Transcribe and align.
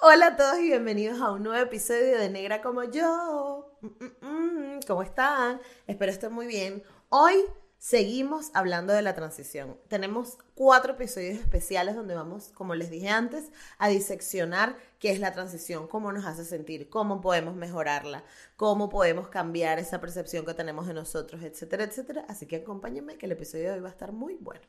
Hola 0.00 0.28
a 0.28 0.36
todos 0.36 0.60
y 0.60 0.68
bienvenidos 0.68 1.20
a 1.20 1.32
un 1.32 1.42
nuevo 1.42 1.60
episodio 1.60 2.18
de 2.18 2.30
Negra 2.30 2.62
como 2.62 2.84
yo. 2.84 3.76
Mm, 3.80 3.86
mm, 3.86 4.76
mm. 4.76 4.80
¿Cómo 4.86 5.02
están? 5.02 5.60
Espero 5.88 6.12
estén 6.12 6.32
muy 6.32 6.46
bien. 6.46 6.84
Hoy 7.08 7.34
seguimos 7.78 8.52
hablando 8.54 8.92
de 8.92 9.02
la 9.02 9.16
transición. 9.16 9.76
Tenemos 9.88 10.38
cuatro 10.54 10.92
episodios 10.92 11.40
especiales 11.40 11.96
donde 11.96 12.14
vamos, 12.14 12.52
como 12.54 12.76
les 12.76 12.90
dije 12.90 13.08
antes, 13.08 13.50
a 13.78 13.88
diseccionar 13.88 14.76
qué 15.00 15.10
es 15.10 15.18
la 15.18 15.32
transición, 15.32 15.88
cómo 15.88 16.12
nos 16.12 16.26
hace 16.26 16.44
sentir, 16.44 16.88
cómo 16.88 17.20
podemos 17.20 17.56
mejorarla, 17.56 18.22
cómo 18.54 18.90
podemos 18.90 19.26
cambiar 19.26 19.80
esa 19.80 20.00
percepción 20.00 20.46
que 20.46 20.54
tenemos 20.54 20.86
de 20.86 20.94
nosotros, 20.94 21.42
etcétera, 21.42 21.82
etcétera. 21.82 22.24
Así 22.28 22.46
que 22.46 22.56
acompáñenme 22.56 23.18
que 23.18 23.26
el 23.26 23.32
episodio 23.32 23.64
de 23.64 23.72
hoy 23.72 23.80
va 23.80 23.88
a 23.88 23.92
estar 23.92 24.12
muy 24.12 24.36
bueno. 24.36 24.62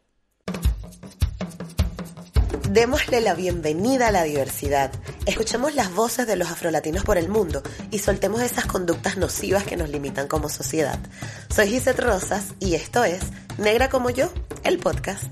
Démosle 2.71 3.21
la 3.21 3.33
bienvenida 3.33 4.09
a 4.09 4.11
la 4.11 4.23
diversidad. 4.23 4.91
Escuchemos 5.29 5.75
las 5.75 5.93
voces 5.93 6.25
de 6.25 6.35
los 6.35 6.49
afrolatinos 6.49 7.03
por 7.03 7.19
el 7.19 7.29
mundo 7.29 7.61
y 7.91 7.99
soltemos 7.99 8.41
esas 8.41 8.65
conductas 8.65 9.15
nocivas 9.15 9.63
que 9.63 9.77
nos 9.77 9.87
limitan 9.87 10.27
como 10.27 10.49
sociedad. 10.49 10.97
Soy 11.53 11.67
Gisette 11.67 11.99
Rosas 11.99 12.55
y 12.59 12.73
esto 12.73 13.03
es 13.03 13.21
Negra 13.59 13.91
como 13.91 14.09
yo, 14.09 14.33
el 14.63 14.79
podcast. 14.79 15.25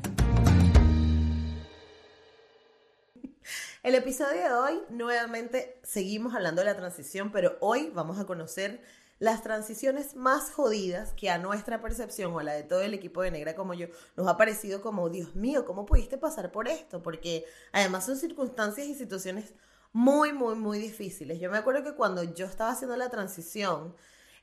El 3.81 3.95
episodio 3.95 4.43
de 4.43 4.53
hoy, 4.53 4.81
nuevamente 4.89 5.79
seguimos 5.81 6.35
hablando 6.35 6.61
de 6.61 6.65
la 6.65 6.77
transición, 6.77 7.31
pero 7.31 7.57
hoy 7.59 7.89
vamos 7.91 8.19
a 8.19 8.25
conocer 8.25 8.83
las 9.17 9.41
transiciones 9.41 10.15
más 10.15 10.51
jodidas 10.51 11.13
que 11.13 11.31
a 11.31 11.39
nuestra 11.39 11.81
percepción 11.81 12.31
o 12.35 12.39
a 12.39 12.43
la 12.43 12.53
de 12.53 12.61
todo 12.61 12.81
el 12.81 12.93
equipo 12.93 13.23
de 13.23 13.31
Negra 13.31 13.55
como 13.55 13.73
yo 13.73 13.87
nos 14.15 14.27
ha 14.27 14.37
parecido 14.37 14.83
como, 14.83 15.09
Dios 15.09 15.35
mío, 15.35 15.65
¿cómo 15.65 15.87
pudiste 15.87 16.19
pasar 16.19 16.51
por 16.51 16.67
esto? 16.67 17.01
Porque 17.01 17.45
además 17.71 18.05
son 18.05 18.15
circunstancias 18.15 18.85
y 18.85 18.93
situaciones 18.93 19.55
muy, 19.93 20.33
muy, 20.33 20.55
muy 20.55 20.79
difíciles. 20.79 21.39
Yo 21.39 21.49
me 21.51 21.57
acuerdo 21.57 21.83
que 21.83 21.95
cuando 21.95 22.23
yo 22.23 22.45
estaba 22.45 22.71
haciendo 22.71 22.97
la 22.97 23.09
transición, 23.09 23.95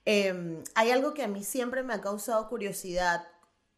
em, 0.05 0.63
hay 0.75 0.91
algo 0.91 1.15
que 1.15 1.23
a 1.23 1.29
mí 1.29 1.45
siempre 1.45 1.83
me 1.83 1.95
ha 1.95 2.01
causado 2.01 2.49
curiosidad 2.49 3.27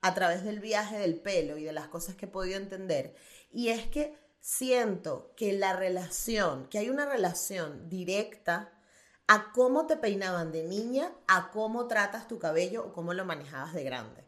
a 0.00 0.14
través 0.14 0.44
del 0.44 0.60
viaje 0.60 0.98
del 0.98 1.20
pelo 1.20 1.56
y 1.58 1.64
de 1.64 1.72
las 1.72 1.88
cosas 1.88 2.16
que 2.16 2.26
he 2.26 2.28
podido 2.28 2.58
entender, 2.58 3.14
y 3.50 3.68
es 3.68 3.86
que 3.88 4.16
siento 4.40 5.32
que 5.36 5.52
la 5.52 5.74
relación, 5.74 6.68
que 6.68 6.78
hay 6.78 6.90
una 6.90 7.06
relación 7.06 7.88
directa 7.88 8.72
a 9.26 9.52
cómo 9.52 9.86
te 9.86 9.96
peinaban 9.96 10.52
de 10.52 10.62
niña, 10.64 11.12
a 11.26 11.50
cómo 11.50 11.86
tratas 11.88 12.28
tu 12.28 12.38
cabello 12.38 12.86
o 12.86 12.92
cómo 12.92 13.12
lo 13.14 13.24
manejabas 13.24 13.74
de 13.74 13.84
grande. 13.84 14.25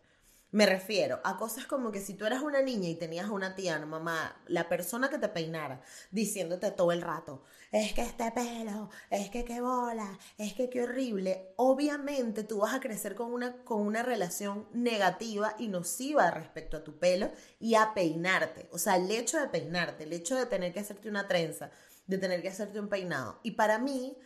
Me 0.51 0.65
refiero 0.65 1.21
a 1.25 1.37
cosas 1.37 1.67
como 1.67 1.93
que 1.93 2.01
si 2.01 2.15
tú 2.15 2.25
eras 2.25 2.41
una 2.41 2.63
niña 2.63 2.89
y 2.89 2.95
tenías 2.95 3.29
una 3.29 3.55
tía, 3.55 3.79
no 3.79 3.87
mamá, 3.87 4.41
la 4.47 4.67
persona 4.67 5.11
que 5.11 5.19
te 5.19 5.29
peinara, 5.29 5.83
diciéndote 6.11 6.71
todo 6.71 6.91
el 6.93 7.03
rato, 7.03 7.45
es 7.71 7.93
que 7.93 8.01
este 8.01 8.31
pelo, 8.33 8.89
es 9.11 9.29
que 9.29 9.45
qué 9.45 9.61
bola, 9.61 10.19
es 10.39 10.55
que 10.55 10.71
qué 10.71 10.85
horrible, 10.85 11.53
obviamente 11.57 12.45
tú 12.45 12.61
vas 12.61 12.73
a 12.73 12.81
crecer 12.81 13.15
con 13.15 13.31
una, 13.31 13.63
con 13.65 13.83
una 13.83 14.03
relación 14.03 14.67
negativa 14.73 15.55
y 15.59 15.69
nociva 15.69 16.31
respecto 16.31 16.79
a 16.79 16.85
tu 16.85 16.99
pelo 16.99 17.31
y 17.61 17.75
a 17.75 17.93
peinarte. 17.93 18.71
O 18.73 18.79
sea, 18.79 18.97
el 18.97 19.11
hecho 19.11 19.39
de 19.39 19.49
peinarte, 19.49 20.05
el 20.05 20.15
hecho 20.15 20.35
de 20.35 20.47
tener 20.47 20.73
que 20.73 20.81
hacerte 20.81 21.11
una 21.11 21.29
trenza, 21.29 21.71
de 22.07 22.17
tener 22.17 22.41
que 22.41 22.49
hacerte 22.49 22.81
un 22.81 22.89
peinado. 22.89 23.39
Y 23.43 23.51
para 23.51 23.79
mí, 23.79 24.17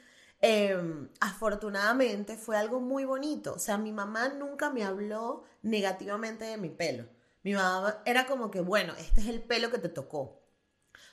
Em, 0.43 1.09
afortunadamente 1.21 2.37
fue 2.37 2.57
algo 2.57 2.81
muy 2.81 3.05
bonito. 3.05 3.55
O 3.55 3.59
sea, 3.59 3.79
mi 3.79 3.93
mamá 3.93 4.29
nunca 4.29 4.71
me 4.71 4.85
habló 4.85 5.45
negativamente 5.63 6.45
de 6.45 6.57
mi 6.57 6.69
pelo. 6.69 7.07
Mi 7.45 7.55
mamá 7.55 8.03
era 8.05 8.27
como 8.27 8.51
que, 8.51 8.61
bueno, 8.61 8.93
este 8.99 9.21
es 9.21 9.29
el 9.29 9.41
pelo 9.43 9.71
que 9.71 9.79
te 9.79 9.89
tocó. 9.89 10.43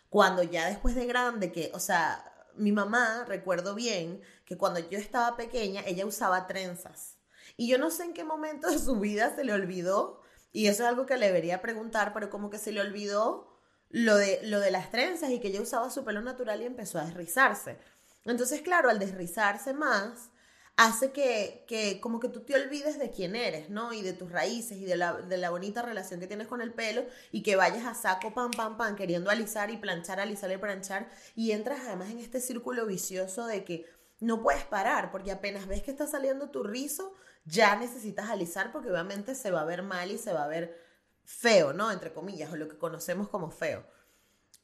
Cuando 0.10 0.42
ya 0.44 0.68
después 0.68 0.96
de 0.96 1.06
grande, 1.06 1.52
que, 1.52 1.72
o 1.76 1.80
sea, 1.80 2.26
mi 2.56 2.72
mamá, 2.72 3.26
recuerdo 3.28 3.76
bien, 3.76 4.22
que 4.46 4.58
cuando 4.58 4.80
yo 4.80 4.98
estaba 4.98 5.38
pequeña, 5.38 5.84
ella 5.86 6.06
usaba 6.08 6.48
trenzas. 6.48 7.18
Y 7.56 7.68
yo 7.70 7.78
no 7.78 7.92
sé 7.92 8.06
en 8.06 8.14
qué 8.14 8.24
momento 8.24 8.70
de 8.70 8.80
su 8.80 9.00
vida 9.00 9.36
se 9.36 9.44
le 9.44 9.54
olvidó, 9.54 10.22
y 10.52 10.68
eso 10.68 10.84
es 10.84 10.90
algo 10.90 11.06
que 11.06 11.18
le 11.18 11.28
debería 11.28 11.62
preguntar, 11.62 12.14
pero 12.14 12.30
como 12.32 12.50
que 12.50 12.58
se 12.58 12.72
le 12.72 12.82
olvidó 12.82 13.60
lo 13.90 14.16
de, 14.16 14.40
lo 14.44 14.60
de 14.60 14.72
las 14.72 14.90
trenzas 14.92 15.30
y 15.32 15.40
que 15.40 15.50
ella 15.50 15.62
usaba 15.62 15.92
su 15.92 16.04
pelo 16.04 16.22
natural 16.22 16.62
y 16.62 16.66
empezó 16.66 17.00
a 17.00 17.06
deslizarse. 17.06 17.78
Entonces, 18.26 18.62
claro, 18.62 18.90
al 18.90 19.00
desrizarse 19.00 19.74
más, 19.74 20.30
hace 20.80 21.12
que, 21.12 21.66
que, 21.68 22.00
como 22.00 22.22
que 22.22 22.30
tú 22.30 22.40
te 22.40 22.56
olvides 22.56 22.98
de 22.98 23.12
quién 23.12 23.36
eres, 23.36 23.70
¿no? 23.70 23.92
Y 23.92 24.02
de 24.02 24.14
tus 24.14 24.32
raíces 24.32 24.78
y 24.78 24.86
de 24.86 24.96
la, 24.96 25.14
de 25.14 25.38
la 25.38 25.50
bonita 25.50 25.82
relación 25.82 26.22
que 26.22 26.28
tienes 26.28 26.48
con 26.48 26.62
el 26.62 26.74
pelo 26.74 27.04
y 27.34 27.44
que 27.44 27.58
vayas 27.58 27.86
a 27.86 27.94
saco, 27.94 28.34
pam, 28.34 28.52
pam, 28.52 28.78
pam, 28.78 28.96
queriendo 28.96 29.30
alisar 29.30 29.72
y 29.72 29.78
planchar, 29.78 30.22
alisar 30.22 30.50
y 30.52 30.58
planchar 30.58 31.10
y 31.36 31.52
entras 31.52 31.82
además 31.86 32.12
en 32.12 32.20
este 32.20 32.40
círculo 32.40 32.86
vicioso 32.86 33.46
de 33.46 33.66
que 33.66 33.86
no 34.22 34.42
puedes 34.42 34.64
parar 34.64 35.12
porque 35.12 35.34
apenas 35.34 35.68
ves 35.68 35.84
que 35.84 35.92
está 35.92 36.08
saliendo 36.08 36.50
tu 36.50 36.64
rizo, 36.64 37.14
ya 37.44 37.76
necesitas 37.76 38.30
alisar 38.30 38.72
porque 38.72 38.90
obviamente 38.90 39.36
se 39.36 39.52
va 39.52 39.62
a 39.62 39.66
ver 39.66 39.84
mal 39.84 40.12
y 40.12 40.18
se 40.18 40.32
va 40.32 40.46
a 40.46 40.48
ver 40.48 40.80
feo, 41.26 41.74
¿no? 41.74 41.92
Entre 41.92 42.14
comillas, 42.14 42.54
o 42.54 42.56
lo 42.56 42.70
que 42.70 42.78
conocemos 42.78 43.28
como 43.28 43.52
feo. 43.52 43.86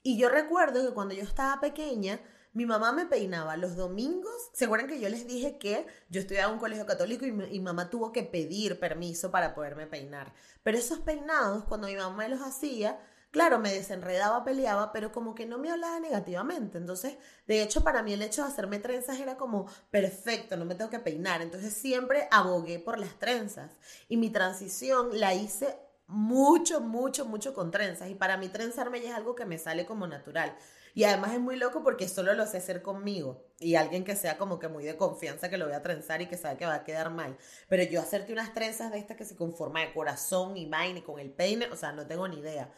Y 0.02 0.18
yo 0.18 0.30
recuerdo 0.30 0.88
que 0.88 0.94
cuando 0.94 1.14
yo 1.14 1.24
estaba 1.24 1.60
pequeña, 1.60 2.22
mi 2.56 2.66
mamá 2.66 2.94
me 2.94 3.06
peinaba 3.06 3.58
los 3.58 3.76
domingos. 3.76 4.50
¿Se 4.54 4.64
acuerdan 4.64 4.88
que 4.88 5.02
yo 5.02 5.10
les 5.10 5.28
dije 5.28 5.58
que 5.58 5.86
yo 6.10 6.22
estudiaba 6.22 6.48
en 6.48 6.54
un 6.54 6.60
colegio 6.60 6.86
católico 6.86 7.26
y 7.26 7.34
mi, 7.34 7.60
mamá 7.60 7.90
tuvo 7.90 8.14
que 8.14 8.24
pedir 8.24 8.80
permiso 8.80 9.30
para 9.30 9.54
poderme 9.54 9.88
peinar? 9.88 10.34
Pero 10.64 10.78
esos 10.78 11.00
peinados, 11.00 11.66
cuando 11.66 11.88
mi 11.88 11.98
mamá 11.98 12.16
me 12.16 12.30
los 12.30 12.40
hacía, 12.40 12.98
claro, 13.30 13.60
me 13.60 13.74
desenredaba, 13.74 14.46
peleaba, 14.46 14.94
pero 14.94 15.12
como 15.12 15.36
que 15.36 15.46
no 15.46 15.58
me 15.58 15.70
hablaba 15.70 16.00
negativamente. 16.00 16.78
Entonces, 16.78 17.18
de 17.46 17.62
hecho, 17.62 17.84
para 17.84 18.02
mí 18.04 18.14
el 18.14 18.22
hecho 18.22 18.44
de 18.44 18.48
hacerme 18.48 18.80
trenzas 18.80 19.20
era 19.20 19.36
como 19.36 19.70
perfecto, 19.92 20.56
no 20.56 20.64
me 20.64 20.76
tengo 20.76 20.90
que 20.90 21.00
peinar. 21.00 21.42
Entonces, 21.42 21.74
siempre 21.74 22.30
abogué 22.32 22.80
por 22.80 22.98
las 23.00 23.20
trenzas. 23.20 23.74
Y 24.08 24.16
mi 24.16 24.30
transición 24.30 25.20
la 25.20 25.34
hice 25.34 25.78
mucho, 26.08 26.80
mucho, 26.80 27.26
mucho 27.26 27.54
con 27.54 27.70
trenzas. 27.70 28.10
Y 28.10 28.16
para 28.16 28.38
mí 28.38 28.48
trenzarme 28.48 29.02
ya 29.02 29.10
es 29.10 29.16
algo 29.16 29.36
que 29.36 29.44
me 29.44 29.58
sale 29.58 29.86
como 29.86 30.08
natural. 30.08 30.56
Y 30.96 31.04
además 31.04 31.34
es 31.34 31.42
muy 31.42 31.58
loco 31.58 31.84
porque 31.84 32.08
solo 32.08 32.34
lo 32.34 32.48
sé 32.48 32.58
hacer 32.58 32.82
conmigo. 32.82 33.46
Y 33.60 33.76
alguien 33.76 34.06
que 34.06 34.16
sea 34.16 34.38
como 34.38 34.60
que 34.60 34.70
muy 34.70 34.86
de 34.86 34.96
confianza 34.96 35.50
que 35.50 35.58
lo 35.58 35.66
voy 35.66 35.76
a 35.76 35.82
trenzar 35.82 36.22
y 36.22 36.28
que 36.28 36.38
sabe 36.38 36.56
que 36.56 36.66
va 36.66 36.76
a 36.76 36.84
quedar 36.86 37.12
mal. 37.12 37.38
Pero 37.68 37.84
yo 37.84 38.02
hacerte 38.02 38.32
unas 38.32 38.54
trenzas 38.54 38.94
de 38.94 38.98
estas 39.00 39.18
que 39.18 39.26
se 39.26 39.36
conforma 39.36 39.82
de 39.82 39.94
corazón 39.94 40.56
y 40.56 40.68
vaina 40.68 41.00
y 41.00 41.02
con 41.02 41.20
el 41.20 41.32
peine, 41.32 41.68
o 41.68 41.76
sea, 41.76 41.92
no 41.92 42.08
tengo 42.08 42.30
ni 42.30 42.40
idea. 42.40 42.72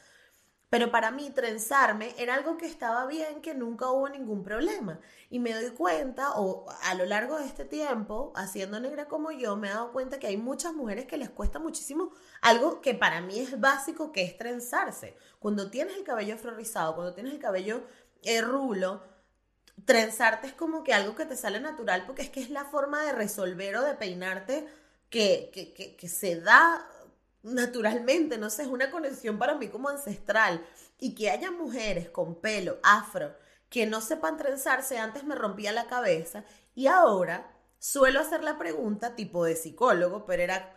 Pero 0.70 0.92
para 0.92 1.12
mí 1.12 1.30
trenzarme 1.30 2.14
era 2.18 2.34
algo 2.34 2.58
que 2.58 2.66
estaba 2.66 3.06
bien, 3.06 3.42
que 3.42 3.54
nunca 3.54 3.90
hubo 3.90 4.10
ningún 4.10 4.44
problema. 4.44 5.00
Y 5.30 5.40
me 5.40 5.54
doy 5.54 5.70
cuenta, 5.70 6.34
o 6.36 6.66
a 6.84 6.94
lo 6.96 7.06
largo 7.06 7.38
de 7.38 7.46
este 7.46 7.64
tiempo, 7.64 8.34
haciendo 8.36 8.80
negra 8.80 9.08
como 9.08 9.32
yo, 9.32 9.56
me 9.56 9.68
he 9.68 9.72
dado 9.72 9.94
cuenta 9.94 10.20
que 10.20 10.28
hay 10.28 10.36
muchas 10.36 10.74
mujeres 10.74 11.06
que 11.06 11.16
les 11.18 11.30
cuesta 11.30 11.60
muchísimo 11.60 12.12
algo 12.42 12.82
que 12.82 12.94
para 12.94 13.22
mí 13.22 13.40
es 13.40 13.60
básico, 13.62 14.12
que 14.12 14.24
es 14.24 14.38
trenzarse. 14.38 15.16
Cuando 15.40 15.72
tienes 15.72 15.96
el 15.96 16.04
cabello 16.04 16.36
afro 16.36 16.54
cuando 16.96 17.14
tienes 17.14 17.34
el 17.34 17.40
cabello 17.40 17.84
el 18.24 18.46
rulo, 18.46 19.04
trenzarte 19.86 20.48
es 20.48 20.54
como 20.54 20.84
que 20.84 20.94
algo 20.94 21.16
que 21.16 21.25
te 21.25 21.38
sale 21.38 21.60
natural 21.60 22.04
porque 22.06 22.24
es 22.24 22.30
que 22.30 22.42
es 22.42 22.50
la 22.50 22.66
forma 22.66 23.04
de 23.04 23.14
resolver 23.14 23.75
o 23.78 23.84
de 23.84 23.94
peinarte 23.96 24.68
que, 25.10 25.50
que, 25.54 25.96
que, 25.96 26.10
se 26.10 26.42
da 26.42 26.86
naturalmente, 27.44 28.38
no 28.38 28.50
sé, 28.50 28.64
es 28.64 28.68
una 28.68 28.92
conexión 28.92 29.38
para 29.38 29.56
mí 29.56 29.69
como 29.69 29.90
ancestral. 29.90 30.66
Y 31.00 31.14
que 31.16 31.30
haya 31.30 31.52
mujeres 31.52 32.10
con 32.10 32.36
pelo 32.36 32.80
afro 32.84 33.36
que 33.69 33.86
no 33.86 34.02
sepan 34.02 34.38
trenzarse, 34.38 34.98
antes 34.98 35.24
me 35.24 35.36
rompía 35.36 35.72
la 35.72 35.88
cabeza 35.88 36.44
y 36.74 36.88
ahora 36.88 37.52
suelo 37.80 38.20
hacer 38.20 38.44
la 38.44 38.58
pregunta 38.58 39.16
tipo 39.16 39.46
de 39.46 39.56
psicólogo, 39.56 40.25
pero 40.25 40.44
era, 40.44 40.75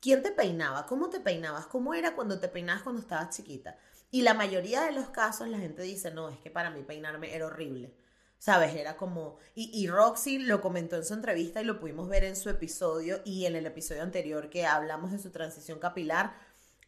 ¿quién 0.00 0.22
te 0.22 0.30
peinaba? 0.30 0.86
¿Cómo 0.86 1.10
te 1.10 1.20
peinabas? 1.20 1.66
¿Cómo 1.66 1.94
era 1.94 2.14
cuando 2.14 2.40
te 2.40 2.48
peinabas 2.48 2.82
cuando 2.82 3.02
estabas 3.02 3.36
chiquita? 3.36 3.76
Y 4.10 4.22
la 4.22 4.34
mayoría 4.34 4.82
de 4.82 4.92
los 4.92 5.10
casos 5.10 5.48
la 5.48 5.58
gente 5.58 5.82
dice, 5.82 6.10
no, 6.10 6.28
es 6.28 6.38
que 6.38 6.50
para 6.50 6.70
mí 6.70 6.82
peinarme 6.82 7.34
era 7.34 7.46
horrible. 7.46 7.94
¿Sabes? 8.38 8.74
Era 8.74 8.96
como... 8.96 9.38
Y, 9.54 9.70
y, 9.74 9.88
Roxy 9.88 10.38
lo 10.38 10.60
comentó 10.60 10.96
en 10.96 11.04
su 11.04 11.14
entrevista 11.14 11.60
y 11.60 11.64
lo 11.64 11.80
pudimos 11.80 12.08
ver 12.08 12.24
en 12.24 12.36
su 12.36 12.48
episodio 12.48 13.20
y 13.24 13.46
en 13.46 13.56
el 13.56 13.66
episodio 13.66 14.02
anterior 14.02 14.48
que 14.48 14.64
hablamos 14.64 15.10
de 15.10 15.18
su 15.18 15.30
transición 15.30 15.78
capilar. 15.80 16.36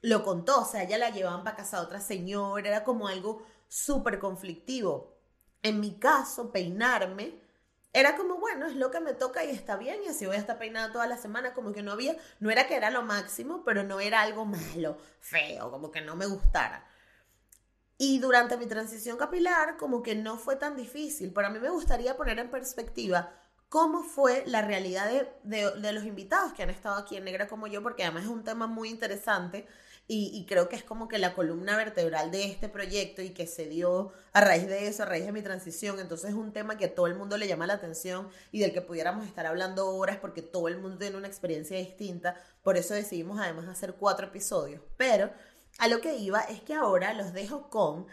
lo 0.00 0.22
contó, 0.24 0.62
o 0.62 0.64
sea, 0.64 0.84
ella 0.84 0.96
la 0.98 1.10
llevaban 1.10 1.44
para 1.44 1.56
casa 1.56 1.78
a 1.78 1.82
otra 1.82 2.00
señora, 2.00 2.68
era 2.68 2.84
como 2.84 3.08
algo 3.08 3.42
súper 3.68 4.18
conflictivo. 4.18 5.18
En 5.62 5.80
mi 5.80 5.98
caso, 5.98 6.52
peinarme 6.52 7.40
era 7.92 8.16
como, 8.16 8.38
bueno, 8.38 8.66
es 8.66 8.76
lo 8.76 8.90
que 8.90 9.00
me 9.00 9.14
toca 9.14 9.44
y 9.44 9.50
está 9.50 9.76
bien, 9.76 10.00
y 10.04 10.08
así 10.08 10.24
voy 10.26 10.36
a 10.36 10.38
estar 10.38 10.58
peinada 10.58 10.92
toda 10.92 11.06
la 11.08 11.18
semana, 11.18 11.54
como 11.54 11.72
que 11.72 11.82
no 11.82 11.92
había, 11.92 12.16
no 12.38 12.50
era 12.50 12.66
que 12.68 12.76
era 12.76 12.90
lo 12.90 13.02
máximo, 13.02 13.64
pero 13.64 13.82
no 13.82 13.98
era 14.00 14.20
algo 14.20 14.44
malo, 14.46 14.96
feo, 15.20 15.70
como 15.70 15.90
que 15.90 16.00
no 16.00 16.14
me 16.14 16.26
gustara. 16.26 16.86
Y 18.02 18.18
durante 18.18 18.56
mi 18.56 18.64
transición 18.64 19.18
capilar, 19.18 19.76
como 19.76 20.02
que 20.02 20.14
no 20.14 20.38
fue 20.38 20.56
tan 20.56 20.74
difícil. 20.74 21.34
Para 21.34 21.50
mí 21.50 21.58
me 21.58 21.68
gustaría 21.68 22.16
poner 22.16 22.38
en 22.38 22.50
perspectiva 22.50 23.30
cómo 23.68 24.02
fue 24.02 24.42
la 24.46 24.62
realidad 24.62 25.06
de, 25.42 25.70
de 25.78 25.92
los 25.92 26.04
invitados 26.04 26.54
que 26.54 26.62
han 26.62 26.70
estado 26.70 26.96
aquí 26.96 27.18
en 27.18 27.24
Negra 27.24 27.46
como 27.46 27.66
yo, 27.66 27.82
porque 27.82 28.02
además 28.02 28.22
es 28.22 28.30
un 28.30 28.42
tema 28.42 28.66
muy 28.66 28.88
interesante 28.88 29.66
y, 30.12 30.44
creo 30.48 30.68
que 30.68 30.74
es 30.74 30.82
como 30.82 31.06
que 31.06 31.18
la 31.18 31.34
columna 31.34 31.76
vertebral 31.76 32.32
de 32.32 32.42
este 32.46 32.68
proyecto 32.68 33.22
y 33.22 33.30
que 33.30 33.46
se 33.46 33.68
dio 33.68 34.10
a 34.32 34.40
raíz 34.40 34.66
de 34.66 34.88
eso, 34.88 35.04
a 35.04 35.06
raíz 35.06 35.24
de 35.24 35.30
mi 35.30 35.40
transición. 35.40 36.00
Entonces 36.00 36.30
es 36.30 36.34
un 36.34 36.52
tema 36.52 36.76
que 36.76 36.86
a 36.86 36.94
todo 36.96 37.06
el 37.06 37.14
mundo 37.14 37.36
le 37.36 37.46
llama 37.46 37.68
la 37.68 37.74
atención 37.74 38.28
y 38.50 38.58
del 38.58 38.72
que 38.72 38.80
pudiéramos 38.80 39.24
estar 39.24 39.46
hablando 39.46 39.88
horas 39.94 40.16
porque 40.16 40.42
todo 40.42 40.66
el 40.66 40.78
mundo 40.78 40.98
tiene 40.98 41.16
una 41.16 41.28
experiencia 41.28 41.78
distinta. 41.78 42.34
Por 42.64 42.76
eso 42.76 42.92
decidimos 42.92 43.38
además 43.38 43.68
hacer 43.68 43.94
cuatro 43.94 44.26
episodios. 44.26 44.82
Pero 44.96 45.30
a 45.80 45.88
lo 45.88 46.00
que 46.00 46.16
iba 46.16 46.40
es 46.42 46.60
que 46.60 46.74
ahora 46.74 47.14
los 47.14 47.32
dejo 47.32 47.70
con 47.70 48.06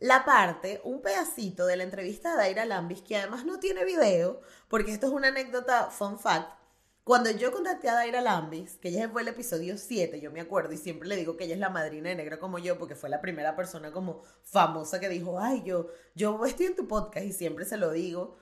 la 0.00 0.24
parte, 0.24 0.80
un 0.84 1.00
pedacito 1.00 1.66
de 1.66 1.76
la 1.76 1.84
entrevista 1.84 2.32
de 2.32 2.36
Daira 2.38 2.64
Lambis, 2.64 3.02
que 3.02 3.16
además 3.16 3.44
no 3.44 3.60
tiene 3.60 3.84
video, 3.84 4.40
porque 4.68 4.92
esto 4.92 5.06
es 5.06 5.12
una 5.12 5.28
anécdota, 5.28 5.90
fun 5.90 6.18
fact, 6.18 6.50
cuando 7.04 7.30
yo 7.30 7.52
contacté 7.52 7.88
a 7.88 7.94
Daira 7.94 8.20
Lambis, 8.20 8.76
que 8.78 8.88
ella 8.88 9.08
fue 9.08 9.22
el 9.22 9.28
episodio 9.28 9.78
7, 9.78 10.20
yo 10.20 10.32
me 10.32 10.40
acuerdo, 10.40 10.72
y 10.72 10.76
siempre 10.76 11.08
le 11.08 11.14
digo 11.16 11.36
que 11.36 11.44
ella 11.44 11.54
es 11.54 11.60
la 11.60 11.70
madrina 11.70 12.08
de 12.08 12.16
negra 12.16 12.40
como 12.40 12.58
yo, 12.58 12.78
porque 12.78 12.96
fue 12.96 13.08
la 13.08 13.20
primera 13.20 13.54
persona 13.54 13.92
como 13.92 14.22
famosa 14.42 14.98
que 14.98 15.08
dijo, 15.08 15.38
ay, 15.38 15.62
yo, 15.64 15.88
yo 16.16 16.44
estoy 16.44 16.66
en 16.66 16.76
tu 16.76 16.88
podcast 16.88 17.24
y 17.26 17.32
siempre 17.32 17.64
se 17.64 17.76
lo 17.76 17.92
digo. 17.92 18.36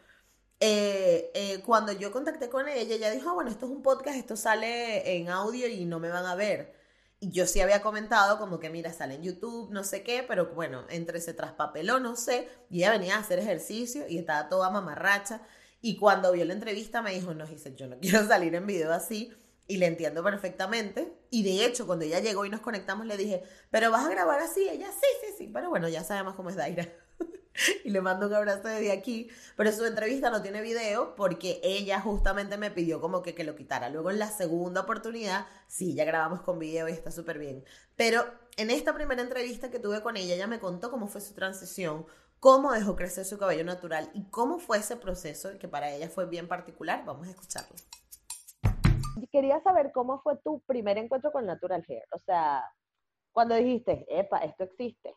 Eh, 0.60 1.30
eh, 1.34 1.62
cuando 1.64 1.92
yo 1.92 2.12
contacté 2.12 2.48
con 2.48 2.68
ella, 2.68 2.94
ella 2.94 3.10
dijo, 3.10 3.30
ah, 3.30 3.34
bueno, 3.34 3.50
esto 3.50 3.66
es 3.66 3.72
un 3.72 3.82
podcast, 3.82 4.16
esto 4.16 4.36
sale 4.36 5.16
en 5.16 5.28
audio 5.28 5.66
y 5.66 5.84
no 5.84 6.00
me 6.00 6.08
van 6.08 6.26
a 6.26 6.34
ver. 6.34 6.79
Yo 7.20 7.46
sí 7.46 7.60
había 7.60 7.82
comentado 7.82 8.38
como 8.38 8.58
que, 8.58 8.70
mira, 8.70 8.92
sale 8.92 9.14
en 9.16 9.22
YouTube, 9.22 9.70
no 9.70 9.84
sé 9.84 10.02
qué, 10.02 10.24
pero 10.26 10.54
bueno, 10.54 10.86
entre 10.88 11.20
se 11.20 11.34
traspapeló, 11.34 12.00
no 12.00 12.16
sé, 12.16 12.48
y 12.70 12.78
ella 12.78 12.92
venía 12.92 13.16
a 13.16 13.20
hacer 13.20 13.38
ejercicio 13.38 14.08
y 14.08 14.16
estaba 14.18 14.48
toda 14.48 14.70
mamarracha. 14.70 15.42
Y 15.82 15.96
cuando 15.96 16.32
vio 16.32 16.44
la 16.44 16.54
entrevista 16.54 17.02
me 17.02 17.12
dijo, 17.12 17.34
no, 17.34 17.46
dice, 17.46 17.74
yo 17.74 17.86
no 17.86 17.98
quiero 18.00 18.26
salir 18.26 18.54
en 18.54 18.66
video 18.66 18.92
así. 18.92 19.32
Y 19.66 19.76
le 19.76 19.86
entiendo 19.86 20.24
perfectamente. 20.24 21.12
Y 21.30 21.44
de 21.44 21.64
hecho, 21.64 21.86
cuando 21.86 22.04
ella 22.04 22.18
llegó 22.18 22.44
y 22.44 22.50
nos 22.50 22.60
conectamos, 22.60 23.06
le 23.06 23.16
dije, 23.16 23.44
¿pero 23.70 23.90
vas 23.92 24.04
a 24.04 24.10
grabar 24.10 24.40
así? 24.40 24.68
Ella, 24.68 24.90
sí, 24.90 25.06
sí, 25.20 25.34
sí. 25.38 25.50
Pero 25.52 25.70
bueno, 25.70 25.88
ya 25.88 26.02
sabemos 26.02 26.34
cómo 26.34 26.50
es 26.50 26.56
Daira. 26.56 26.88
y 27.84 27.90
le 27.90 28.00
mando 28.00 28.26
un 28.26 28.34
abrazo 28.34 28.68
desde 28.68 28.92
aquí. 28.92 29.28
Pero 29.56 29.72
su 29.72 29.84
entrevista 29.84 30.30
no 30.30 30.42
tiene 30.42 30.60
video 30.62 31.14
porque 31.16 31.60
ella 31.62 32.00
justamente 32.00 32.56
me 32.56 32.70
pidió 32.70 33.00
como 33.00 33.22
que, 33.22 33.34
que 33.34 33.44
lo 33.44 33.56
quitara. 33.56 33.88
Luego 33.88 34.10
en 34.10 34.18
la 34.18 34.28
segunda 34.28 34.82
oportunidad, 34.82 35.46
sí, 35.66 35.94
ya 35.94 36.04
grabamos 36.04 36.42
con 36.42 36.58
video 36.58 36.88
y 36.88 36.92
está 36.92 37.10
súper 37.10 37.38
bien. 37.38 37.64
Pero 37.96 38.24
en 38.56 38.70
esta 38.70 38.94
primera 38.94 39.22
entrevista 39.22 39.70
que 39.70 39.78
tuve 39.78 40.02
con 40.02 40.16
ella, 40.16 40.34
ella 40.34 40.46
me 40.46 40.60
contó 40.60 40.90
cómo 40.90 41.06
fue 41.06 41.20
su 41.20 41.34
transición, 41.34 42.06
cómo 42.38 42.72
dejó 42.72 42.96
crecer 42.96 43.24
su 43.24 43.38
cabello 43.38 43.64
natural 43.64 44.10
y 44.14 44.24
cómo 44.30 44.58
fue 44.58 44.78
ese 44.78 44.96
proceso 44.96 45.50
que 45.58 45.68
para 45.68 45.90
ella 45.90 46.08
fue 46.08 46.26
bien 46.26 46.48
particular. 46.48 47.04
Vamos 47.04 47.26
a 47.28 47.30
escucharlo. 47.30 47.76
Quería 49.30 49.62
saber 49.62 49.92
cómo 49.92 50.20
fue 50.22 50.36
tu 50.38 50.60
primer 50.60 50.98
encuentro 50.98 51.30
con 51.30 51.46
Natural 51.46 51.84
Hair. 51.86 52.02
O 52.12 52.18
sea, 52.26 52.64
cuando 53.32 53.54
dijiste, 53.54 54.06
epa, 54.08 54.38
esto 54.38 54.64
existe, 54.64 55.14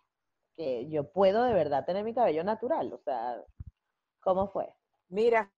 que 0.56 0.90
yo 0.90 1.12
puedo 1.12 1.44
de 1.44 1.54
verdad 1.54 1.86
tener 1.86 2.04
mi 2.04 2.14
cabello 2.14 2.44
natural. 2.44 2.92
O 2.94 2.98
sea, 3.00 3.42
¿cómo 4.22 4.48
fue? 4.48 4.74
Mira, 5.10 5.52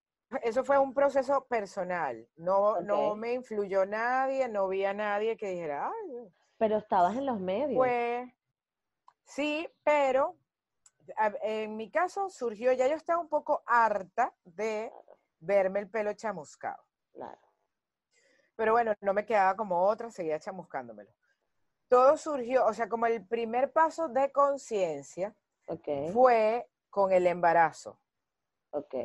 eso 0.43 0.63
fue 0.63 0.77
un 0.77 0.93
proceso 0.93 1.45
personal. 1.45 2.27
No, 2.35 2.81
no 2.81 3.15
me 3.15 3.33
influyó 3.33 3.85
nadie, 3.85 4.47
no 4.47 4.67
vi 4.67 4.85
a 4.85 4.93
nadie 4.93 5.37
que 5.37 5.49
dijera, 5.49 5.87
ay. 5.87 6.33
Pero 6.57 6.77
estabas 6.77 7.15
en 7.15 7.25
los 7.25 7.39
medios. 7.39 7.77
Pues, 7.77 8.29
sí, 9.23 9.67
pero 9.83 10.37
en 11.43 11.77
mi 11.77 11.89
caso 11.91 12.29
surgió, 12.29 12.71
ya 12.73 12.87
yo 12.87 12.95
estaba 12.95 13.19
un 13.19 13.29
poco 13.29 13.63
harta 13.65 14.33
de 14.43 14.91
verme 15.39 15.79
el 15.79 15.89
pelo 15.89 16.13
chamuscado. 16.13 16.83
Claro. 17.13 17.39
Pero 18.55 18.71
bueno, 18.71 18.93
no 19.01 19.13
me 19.13 19.25
quedaba 19.25 19.55
como 19.55 19.83
otra, 19.83 20.09
seguía 20.09 20.39
chamuscándomelo. 20.39 21.11
Todo 21.87 22.17
surgió, 22.17 22.65
o 22.65 22.73
sea, 22.73 22.89
como 22.89 23.05
el 23.05 23.25
primer 23.25 23.71
paso 23.71 24.07
de 24.07 24.31
conciencia 24.31 25.35
fue 26.13 26.67
con 26.89 27.11
el 27.11 27.27
embarazo. 27.27 27.99
Ok. 28.71 28.95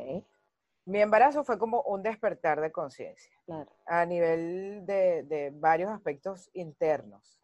Mi 0.85 0.99
embarazo 1.01 1.43
fue 1.43 1.59
como 1.59 1.81
un 1.83 2.01
despertar 2.01 2.59
de 2.59 2.71
conciencia. 2.71 3.31
Claro. 3.45 3.71
A 3.85 4.05
nivel 4.05 4.85
de, 4.85 5.51
varios 5.53 5.91
aspectos 5.91 6.49
internos. 6.53 7.39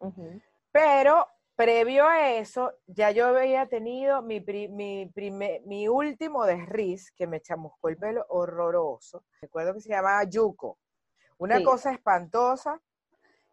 Pero 0.72 1.26
Previo 1.58 2.06
a 2.06 2.34
eso, 2.34 2.72
ya 2.86 3.10
yo 3.10 3.26
había 3.26 3.66
tenido 3.66 4.22
mi, 4.22 4.38
mi, 4.38 5.10
mi 5.64 5.88
último 5.88 6.44
desriz, 6.44 7.10
que 7.10 7.26
me 7.26 7.40
chamuscó 7.40 7.88
el 7.88 7.96
pelo 7.96 8.24
horroroso. 8.28 9.24
Recuerdo 9.40 9.74
que 9.74 9.80
se 9.80 9.88
llamaba 9.88 10.22
Yuko. 10.22 10.78
Una 11.36 11.60
cosa 11.64 11.90
espantosa 11.90 12.80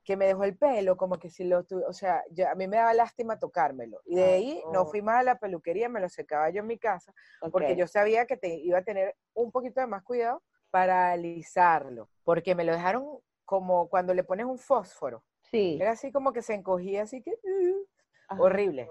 que 0.06 0.16
me 0.16 0.28
dejó 0.28 0.44
el 0.44 0.56
pelo 0.56 0.96
como 0.96 1.18
que 1.18 1.30
si 1.31 1.44
lo 1.44 1.63
tuve, 1.63 1.84
o 1.86 1.94
sea, 1.94 2.24
a 2.50 2.56
mí 2.56 2.68
me 2.68 2.78
daba 2.78 2.94
lástima 2.94 3.40
tocármelo. 3.40 4.02
Y 4.06 4.16
de 4.16 4.24
ahí 4.24 4.63
no 4.72 4.86
fui 4.86 5.02
más 5.02 5.19
a 5.19 5.24
la 5.24 5.40
peluquería, 5.40 5.90
me 5.90 6.00
lo 6.00 6.07
secaba 6.07 6.50
yo 6.52 6.62
en 6.62 6.68
mi 6.68 6.78
casa, 6.78 7.13
porque 7.52 7.75
yo 7.75 7.88
sabía 7.88 8.28
que 8.28 8.38
te, 8.38 8.56
iba 8.56 8.78
a 8.78 8.84
tener 8.84 9.16
un 9.34 9.52
poquito 9.52 9.81
de 9.81 9.88
más 9.88 10.04
cuidado 10.04 10.44
para 10.69 11.12
alisarlo, 11.12 12.10
porque 12.24 12.54
me 12.54 12.63
lo 12.63 12.72
dejaron 12.72 13.19
como 13.46 13.90
cuando 13.90 14.13
le 14.13 14.24
pones 14.24 14.46
un 14.46 14.60
fósforo. 14.60 15.24
Sí. 15.42 15.78
Era 15.81 15.92
así 15.92 16.12
como 16.12 16.34
que 16.34 16.44
se 16.44 16.54
encogía, 16.54 17.04
así 17.04 17.22
que... 17.22 17.31
Uh, 17.31 18.42
horrible. 18.42 18.88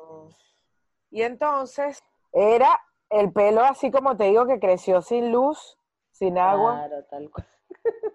Y 1.11 1.23
entonces 1.23 2.03
era 2.33 2.81
el 3.09 3.33
pelo 3.33 3.63
así 3.63 3.91
como 3.93 4.17
te 4.17 4.25
digo 4.25 4.47
que 4.47 4.59
creció 4.59 5.01
sin 5.01 5.31
luz, 5.31 5.79
sin 6.11 6.39
agua. 6.39 6.89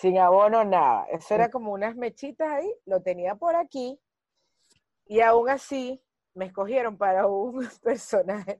sin 0.00 0.18
abono, 0.18 0.64
nada. 0.64 1.06
Eso 1.10 1.34
era 1.34 1.50
como 1.50 1.72
unas 1.72 1.96
mechitas 1.96 2.48
ahí, 2.48 2.72
lo 2.86 3.02
tenía 3.02 3.34
por 3.34 3.56
aquí. 3.56 3.98
Y 5.06 5.20
aún 5.20 5.48
así 5.50 6.00
me 6.34 6.46
escogieron 6.46 6.96
para 6.96 7.26
un 7.26 7.66
personaje 7.82 8.58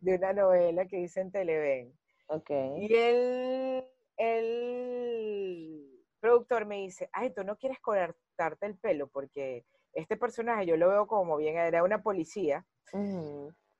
de 0.00 0.16
una 0.16 0.32
novela 0.32 0.86
que 0.86 1.00
hice 1.00 1.20
en 1.20 1.30
Televen. 1.30 1.92
Okay. 2.26 2.86
Y 2.86 2.94
el, 2.94 3.84
el 4.16 6.02
productor 6.20 6.64
me 6.64 6.76
dice, 6.76 7.10
ay, 7.12 7.34
tú 7.34 7.44
no 7.44 7.56
quieres 7.56 7.78
cortarte 7.80 8.64
el 8.64 8.78
pelo 8.78 9.08
porque 9.08 9.66
este 9.92 10.16
personaje 10.16 10.64
yo 10.64 10.78
lo 10.78 10.88
veo 10.88 11.06
como 11.06 11.36
bien, 11.36 11.58
era 11.58 11.82
una 11.82 12.02
policía. 12.02 12.64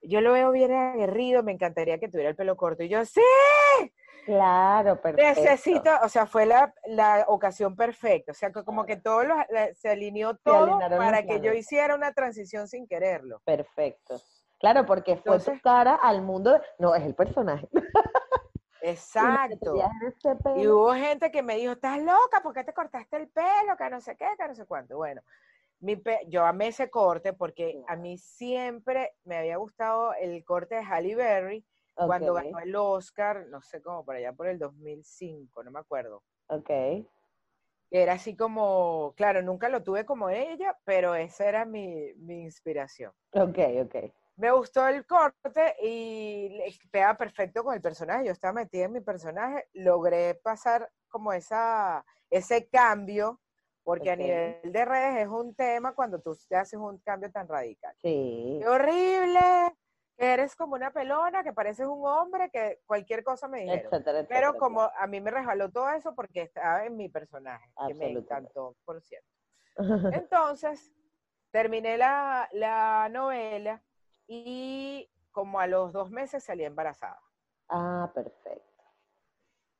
Yo 0.02 0.21
lo 0.21 0.33
veo 0.33 0.50
bien 0.50 0.73
aguerrido, 0.73 1.43
me 1.43 1.52
encantaría 1.52 1.99
que 1.99 2.09
tuviera 2.09 2.31
el 2.31 2.37
pelo 2.37 2.57
corto. 2.57 2.83
Y 2.83 2.90
yo, 2.90 3.02
¡sí! 3.07 3.21
Claro, 4.25 5.00
perfecto. 5.00 5.41
Necesito, 5.41 5.91
o 6.02 6.09
sea, 6.09 6.26
fue 6.26 6.47
la, 6.47 6.73
ocasión 7.26 7.75
perfecta. 7.75 8.33
O 8.33 8.35
sea, 8.35 8.50
que 8.52 8.64
como 8.64 8.85
que 8.87 8.97
todo 8.97 9.23
se 9.75 9.91
alineó 9.91 10.37
todo 10.37 10.79
para 10.79 11.25
que 11.25 11.41
yo 11.41 11.52
hiciera 11.52 11.95
una 11.95 12.12
transición 12.12 12.69
sin 12.69 12.87
quererlo. 12.87 13.41
Perfecto. 13.45 14.21
Claro, 14.61 14.87
porque 14.87 15.17
fue 15.17 15.41
su 15.41 15.61
cara 15.61 15.97
al 15.97 16.23
mundo. 16.23 16.61
No, 16.79 16.95
es 16.95 17.02
el 17.02 17.14
personaje. 17.14 17.69
Exacto. 18.83 19.75
Y 20.57 20.67
hubo 20.67 20.93
gente 20.95 21.31
que 21.31 21.43
me 21.43 21.57
dijo, 21.57 21.73
estás 21.73 21.99
loca, 21.99 22.41
¿por 22.43 22.52
qué 22.52 22.64
te 22.64 22.73
cortaste 22.73 23.17
el 23.17 23.29
pelo? 23.29 23.76
Que 23.76 23.91
no 23.91 24.00
sé 24.00 24.17
qué, 24.17 24.26
que 24.38 24.47
no 24.47 24.55
sé 24.55 24.67
cuánto. 24.67 24.97
Bueno, 24.97 25.23
yo 26.29 26.45
amé 26.45 26.69
ese 26.69 26.91
corte 26.91 27.33
porque 27.33 27.83
a 27.88 27.97
mí 27.97 28.19
siempre 28.19 29.12
me 29.25 29.37
había 29.37 29.57
gustado 29.57 30.14
el 30.14 30.45
corte 30.45 30.76
de 30.76 30.85
Halle 30.85 31.14
Berry 31.14 31.64
cuando 31.94 32.34
ganó 32.34 32.58
el 32.58 32.75
Oscar, 32.75 33.46
no 33.49 33.61
sé 33.62 33.82
cómo, 33.82 34.04
por 34.04 34.16
allá 34.16 34.32
por 34.32 34.49
el 34.49 34.58
2005, 34.58 35.62
no 35.64 35.70
me 35.70 35.80
acuerdo. 35.80 36.22
Ok. 36.49 36.70
Era 37.90 38.14
así 38.14 38.34
como, 38.34 39.12
claro, 39.16 39.42
nunca 39.42 39.68
lo 39.68 39.82
tuve 39.82 40.06
como 40.06 40.30
ella, 40.30 40.78
pero 40.84 41.14
esa 41.14 41.46
era 41.46 41.64
mi, 41.64 42.14
mi 42.14 42.42
inspiración. 42.42 43.12
Ok, 43.32 43.58
ok. 43.84 43.96
Me 44.37 44.50
gustó 44.50 44.88
el 44.88 45.06
corte 45.06 45.76
y 45.82 46.58
pega 46.90 47.16
perfecto 47.16 47.62
con 47.62 47.75
el 47.75 47.82
personaje. 47.82 48.25
Yo 48.25 48.32
estaba 48.32 48.54
metida 48.54 48.87
en 48.87 48.92
mi 48.92 49.00
personaje, 49.00 49.68
logré 49.75 50.34
pasar 50.37 50.90
como 51.08 51.34
esa, 51.34 52.04
ese 52.30 52.66
cambio 52.68 53.42
porque 53.84 54.11
a 54.11 54.16
nivel 54.16 54.72
de 54.72 54.84
redes 54.84 55.22
es 55.22 55.28
un 55.28 55.54
tema 55.54 55.94
cuando 55.94 56.20
tú 56.20 56.37
te 56.49 56.56
haces 56.56 56.78
un 56.78 56.99
cambio 56.99 57.30
tan 57.30 57.49
radical. 57.49 57.94
Sí. 58.02 58.58
¡Qué 58.61 58.68
horrible! 58.68 59.40
Que 60.16 60.33
eres 60.33 60.54
como 60.54 60.75
una 60.75 60.92
pelona, 60.92 61.42
que 61.42 61.52
pareces 61.52 61.87
un 61.87 62.07
hombre, 62.07 62.50
que 62.50 62.81
cualquier 62.87 63.25
cosa 63.25 63.49
me 63.49 63.61
dijeron. 63.62 63.90
Pero 64.28 64.57
como 64.59 64.83
a 64.83 65.07
mí 65.07 65.21
me 65.21 65.31
resbaló 65.31 65.71
todo 65.71 65.90
eso 65.90 66.14
porque 66.14 66.42
estaba 66.42 66.85
en 66.85 66.97
mi 66.97 67.09
personaje, 67.09 67.73
que 67.87 67.95
me 67.95 68.11
encantó, 68.11 68.76
por 68.85 69.00
cierto. 69.02 69.28
Entonces, 70.12 70.92
terminé 71.50 71.97
la, 71.97 72.49
la 72.52 73.09
novela 73.11 73.83
y 74.26 75.11
como 75.31 75.61
a 75.61 75.66
los 75.66 75.92
dos 75.92 76.11
meses 76.11 76.45
salí 76.45 76.64
embarazada. 76.64 77.21
Ah, 77.69 78.11
perfecto. 78.14 78.73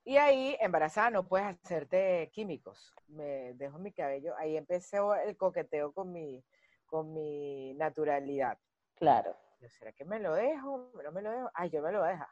Y 0.05 0.17
ahí, 0.17 0.57
embarazada, 0.61 1.11
no 1.11 1.29
puedes 1.29 1.47
hacerte 1.47 2.29
químicos. 2.33 2.93
Me 3.07 3.55
dejo 3.55 3.79
mi 3.79 3.93
cabello. 3.93 4.35
Ahí 4.37 4.57
empecé 4.57 4.99
el 5.25 5.37
coqueteo 5.37 5.93
con 5.93 6.13
mi, 6.13 6.45
con 6.87 7.13
mi 7.15 7.75
naturalidad. 7.75 8.59
Claro. 8.97 9.37
¿Será 9.69 9.93
que 9.93 10.05
me 10.05 10.19
lo 10.19 10.35
dejo? 10.35 10.91
¿No 11.03 11.13
me 11.13 11.23
lo 11.23 11.31
dejo? 11.31 11.51
Ay, 11.55 11.71
yo 11.71 11.83
me 11.83 11.93
lo 11.93 12.01
voy 12.01 12.09
a 12.09 12.13
dejar. 12.13 12.29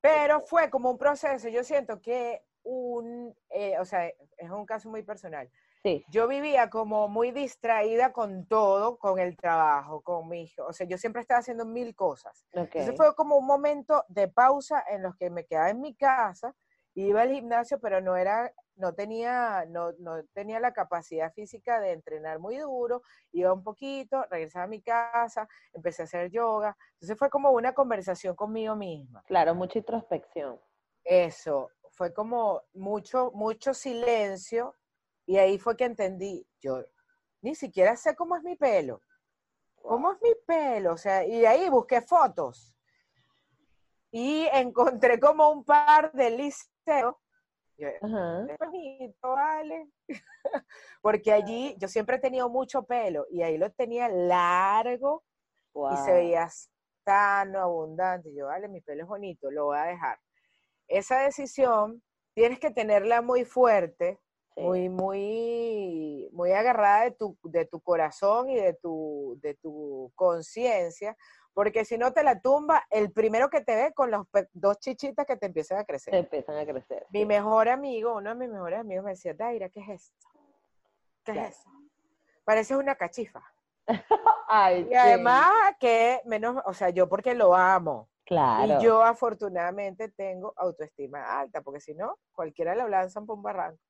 Pero 0.00 0.40
fue 0.40 0.70
como 0.70 0.90
un 0.90 0.98
proceso. 0.98 1.48
Yo 1.48 1.64
siento 1.64 2.00
que 2.00 2.44
un, 2.62 3.34
eh, 3.50 3.78
o 3.78 3.84
sea, 3.84 4.06
es 4.06 4.50
un 4.50 4.66
caso 4.66 4.88
muy 4.88 5.02
personal. 5.02 5.50
Sí. 5.82 6.04
Yo 6.08 6.26
vivía 6.26 6.68
como 6.68 7.08
muy 7.08 7.30
distraída 7.30 8.12
con 8.12 8.46
todo, 8.46 8.98
con 8.98 9.20
el 9.20 9.36
trabajo, 9.36 10.00
con 10.02 10.28
mi 10.28 10.42
hijo. 10.42 10.66
O 10.66 10.72
sea, 10.72 10.86
yo 10.86 10.98
siempre 10.98 11.22
estaba 11.22 11.40
haciendo 11.40 11.64
mil 11.64 11.94
cosas. 11.94 12.44
Entonces 12.52 12.96
fue 12.96 13.14
como 13.14 13.36
un 13.36 13.46
momento 13.46 14.04
de 14.08 14.26
pausa 14.26 14.84
en 14.88 15.02
los 15.02 15.16
que 15.16 15.30
me 15.30 15.46
quedaba 15.46 15.70
en 15.70 15.80
mi 15.80 15.94
casa, 15.94 16.54
iba 17.04 17.22
al 17.22 17.32
gimnasio, 17.32 17.78
pero 17.78 18.00
no 18.00 18.16
era, 18.16 18.52
no 18.76 18.94
tenía, 18.94 19.64
no, 19.68 19.92
no 19.98 20.24
tenía 20.32 20.60
la 20.60 20.72
capacidad 20.72 21.32
física 21.32 21.80
de 21.80 21.92
entrenar 21.92 22.38
muy 22.38 22.56
duro, 22.56 23.02
iba 23.32 23.52
un 23.52 23.62
poquito, 23.62 24.24
regresaba 24.30 24.64
a 24.64 24.68
mi 24.68 24.82
casa, 24.82 25.48
empecé 25.72 26.02
a 26.02 26.04
hacer 26.06 26.30
yoga. 26.30 26.76
Entonces 26.94 27.18
fue 27.18 27.28
como 27.30 27.50
una 27.50 27.72
conversación 27.74 28.34
conmigo 28.34 28.76
misma. 28.76 29.22
Claro, 29.26 29.54
mucha 29.54 29.78
introspección. 29.78 30.58
Eso, 31.04 31.70
fue 31.92 32.12
como 32.12 32.62
mucho, 32.74 33.30
mucho 33.32 33.74
silencio 33.74 34.74
y 35.26 35.38
ahí 35.38 35.58
fue 35.58 35.76
que 35.76 35.84
entendí, 35.84 36.46
yo 36.60 36.84
ni 37.42 37.54
siquiera 37.54 37.96
sé 37.96 38.14
cómo 38.14 38.36
es 38.36 38.42
mi 38.42 38.56
pelo. 38.56 39.00
¿Cómo 39.76 40.12
es 40.12 40.18
mi 40.22 40.34
pelo? 40.46 40.94
O 40.94 40.96
sea, 40.96 41.24
y 41.24 41.40
de 41.40 41.46
ahí 41.46 41.68
busqué 41.68 42.00
fotos. 42.00 42.75
Y 44.18 44.48
encontré 44.50 45.20
como 45.20 45.50
un 45.50 45.62
par 45.62 46.10
de 46.12 46.30
liceos. 46.30 47.16
bonito, 48.58 49.28
vale. 49.28 49.90
Porque 51.02 51.34
allí 51.34 51.76
yo 51.78 51.86
siempre 51.86 52.16
he 52.16 52.18
tenido 52.18 52.48
mucho 52.48 52.84
pelo 52.84 53.26
y 53.30 53.42
ahí 53.42 53.58
lo 53.58 53.70
tenía 53.72 54.08
largo 54.08 55.22
y 55.74 55.96
se 55.98 56.12
veía 56.12 56.48
tan 57.04 57.56
abundante. 57.56 58.32
yo, 58.34 58.46
vale, 58.46 58.68
mi 58.68 58.80
pelo 58.80 59.02
es 59.02 59.08
bonito, 59.08 59.50
lo 59.50 59.66
voy 59.66 59.76
a 59.76 59.82
dejar. 59.84 60.18
Esa 60.88 61.20
decisión 61.20 62.02
tienes 62.32 62.58
que 62.58 62.70
tenerla 62.70 63.20
muy 63.20 63.44
fuerte 63.44 64.18
muy, 64.56 64.88
muy, 64.88 66.30
muy 66.32 66.52
agarrada 66.52 67.04
de 67.04 67.10
tu, 67.10 67.38
de 67.44 67.66
tu 67.66 67.80
corazón 67.80 68.48
y 68.48 68.56
de 68.56 68.72
tu, 68.74 69.38
de 69.42 69.54
tu 69.54 70.10
conciencia, 70.14 71.16
porque 71.56 71.86
si 71.86 71.96
no 71.96 72.12
te 72.12 72.22
la 72.22 72.38
tumba, 72.38 72.86
el 72.90 73.10
primero 73.12 73.48
que 73.48 73.62
te 73.62 73.74
ve 73.74 73.94
con 73.94 74.10
los 74.10 74.26
dos 74.52 74.78
chichitas 74.78 75.24
que 75.24 75.38
te 75.38 75.46
empiezan 75.46 75.78
a 75.78 75.84
crecer. 75.86 76.10
Te 76.10 76.18
empiezan 76.18 76.58
a 76.58 76.66
crecer. 76.66 77.06
Mi 77.08 77.24
mejor 77.24 77.70
amigo, 77.70 78.14
uno 78.14 78.28
de 78.28 78.36
mis 78.36 78.50
mejores 78.50 78.80
amigos 78.80 79.06
me 79.06 79.12
decía, 79.12 79.32
Daira, 79.32 79.70
¿qué 79.70 79.80
es 79.80 79.88
esto? 79.88 80.28
¿Qué 81.24 81.32
es 81.32 81.56
eso? 81.56 81.70
Parece 82.44 82.76
una 82.76 82.94
cachifa. 82.94 83.42
Ay, 84.48 84.86
y 84.90 84.94
además 84.94 85.48
que 85.80 86.20
menos, 86.26 86.62
o 86.66 86.74
sea, 86.74 86.90
yo 86.90 87.08
porque 87.08 87.34
lo 87.34 87.54
amo. 87.54 88.10
Claro. 88.26 88.78
Y 88.78 88.84
yo 88.84 89.02
afortunadamente 89.02 90.10
tengo 90.10 90.52
autoestima 90.58 91.40
alta, 91.40 91.62
porque 91.62 91.80
si 91.80 91.94
no, 91.94 92.18
cualquiera 92.32 92.74
lo 92.74 92.86
lanzan 92.86 93.24
por 93.24 93.36
un 93.36 93.42
barranco. 93.42 93.80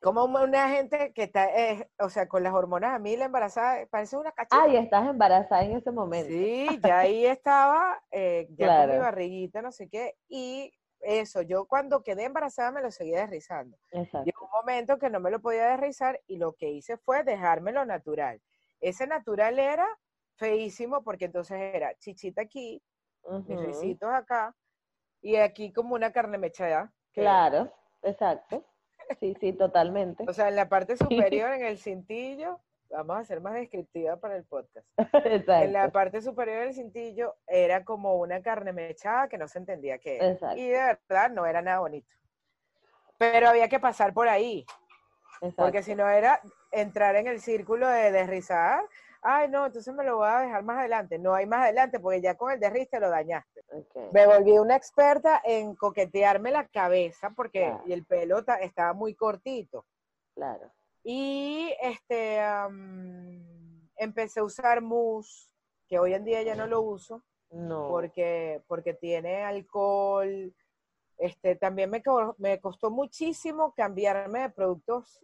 Como 0.00 0.24
una 0.24 0.70
gente 0.70 1.12
que 1.12 1.24
está, 1.24 1.46
eh, 1.54 1.90
o 1.98 2.08
sea, 2.08 2.26
con 2.26 2.42
las 2.42 2.54
hormonas 2.54 2.94
a 2.94 2.98
mí 2.98 3.16
la 3.16 3.26
embarazada 3.26 3.86
parece 3.90 4.16
una 4.16 4.32
cachita. 4.32 4.62
Ah, 4.62 4.68
y 4.68 4.76
estás 4.76 5.06
embarazada 5.06 5.62
en 5.62 5.76
ese 5.76 5.90
momento. 5.90 6.28
Sí, 6.28 6.66
ya 6.82 7.00
ahí 7.00 7.26
estaba, 7.26 8.02
eh, 8.10 8.48
ya 8.56 8.80
con 8.80 8.90
mi 8.94 8.98
barriguita, 8.98 9.60
no 9.60 9.72
sé 9.72 9.88
qué, 9.90 10.16
y 10.26 10.72
eso, 11.00 11.42
yo 11.42 11.66
cuando 11.66 12.02
quedé 12.02 12.24
embarazada 12.24 12.72
me 12.72 12.82
lo 12.82 12.90
seguía 12.90 13.20
desrizando. 13.20 13.76
Exacto. 13.92 14.24
Llegó 14.24 14.46
un 14.46 14.50
momento 14.52 14.98
que 14.98 15.10
no 15.10 15.20
me 15.20 15.30
lo 15.30 15.40
podía 15.40 15.66
desrizar 15.68 16.20
y 16.26 16.38
lo 16.38 16.54
que 16.54 16.70
hice 16.70 16.96
fue 16.96 17.22
dejármelo 17.22 17.84
natural. 17.84 18.40
Ese 18.80 19.06
natural 19.06 19.58
era 19.58 19.86
feísimo 20.36 21.02
porque 21.02 21.26
entonces 21.26 21.58
era 21.74 21.94
chichita 21.98 22.42
aquí, 22.42 22.82
mis 23.46 23.60
risitos 23.60 24.10
acá, 24.10 24.56
y 25.20 25.36
aquí 25.36 25.72
como 25.74 25.94
una 25.94 26.10
carne 26.10 26.38
mechada. 26.38 26.90
Claro, 27.12 27.70
exacto. 28.02 28.64
Sí, 29.18 29.36
sí, 29.40 29.52
totalmente. 29.52 30.24
O 30.28 30.32
sea, 30.32 30.48
en 30.48 30.56
la 30.56 30.68
parte 30.68 30.96
superior, 30.96 31.52
en 31.52 31.64
el 31.64 31.78
cintillo, 31.78 32.60
vamos 32.90 33.16
a 33.16 33.24
ser 33.24 33.40
más 33.40 33.54
descriptiva 33.54 34.16
para 34.16 34.36
el 34.36 34.44
podcast. 34.44 34.86
Exacto. 35.24 35.64
En 35.64 35.72
la 35.72 35.90
parte 35.90 36.22
superior 36.22 36.64
del 36.64 36.74
cintillo 36.74 37.36
era 37.46 37.84
como 37.84 38.16
una 38.16 38.42
carne 38.42 38.72
mechada 38.72 39.28
que 39.28 39.38
no 39.38 39.48
se 39.48 39.58
entendía 39.58 39.98
qué 39.98 40.16
era. 40.16 40.30
Exacto. 40.30 40.58
Y 40.58 40.68
de 40.68 40.98
verdad 41.08 41.30
no 41.30 41.46
era 41.46 41.62
nada 41.62 41.80
bonito. 41.80 42.08
Pero 43.18 43.48
había 43.48 43.68
que 43.68 43.80
pasar 43.80 44.14
por 44.14 44.28
ahí. 44.28 44.64
Exacto. 45.40 45.62
Porque 45.62 45.82
si 45.82 45.94
no 45.94 46.08
era 46.08 46.40
entrar 46.70 47.16
en 47.16 47.26
el 47.26 47.40
círculo 47.40 47.88
de 47.88 48.12
desrizar 48.12 48.84
ay, 49.22 49.48
no, 49.48 49.66
entonces 49.66 49.94
me 49.94 50.04
lo 50.04 50.18
voy 50.18 50.28
a 50.28 50.40
dejar 50.40 50.62
más 50.62 50.78
adelante. 50.78 51.18
No 51.18 51.34
hay 51.34 51.46
más 51.46 51.64
adelante 51.64 52.00
porque 52.00 52.20
ya 52.20 52.36
con 52.36 52.52
el 52.52 52.60
derriz 52.60 52.88
te 52.88 53.00
lo 53.00 53.10
dañaste. 53.10 53.62
Me 54.12 54.26
volví 54.26 54.58
una 54.58 54.76
experta 54.76 55.40
en 55.44 55.74
coquetearme 55.74 56.50
la 56.50 56.66
cabeza 56.68 57.30
porque 57.36 57.74
el 57.86 58.04
pelo 58.04 58.42
estaba 58.60 58.92
muy 58.92 59.14
cortito. 59.14 59.86
Claro. 60.34 60.70
Y 61.02 61.74
este, 61.82 62.40
empecé 63.96 64.40
a 64.40 64.44
usar 64.44 64.80
mousse, 64.80 65.50
que 65.86 65.98
hoy 65.98 66.14
en 66.14 66.24
día 66.24 66.42
ya 66.42 66.54
no 66.54 66.66
lo 66.66 66.82
uso. 66.82 67.22
No. 67.50 67.88
Porque, 67.88 68.62
porque 68.68 68.94
tiene 68.94 69.42
alcohol. 69.42 70.54
Este, 71.18 71.56
también 71.56 71.90
me, 71.90 72.02
me 72.38 72.60
costó 72.60 72.90
muchísimo 72.90 73.74
cambiarme 73.74 74.40
de 74.40 74.50
productos 74.50 75.20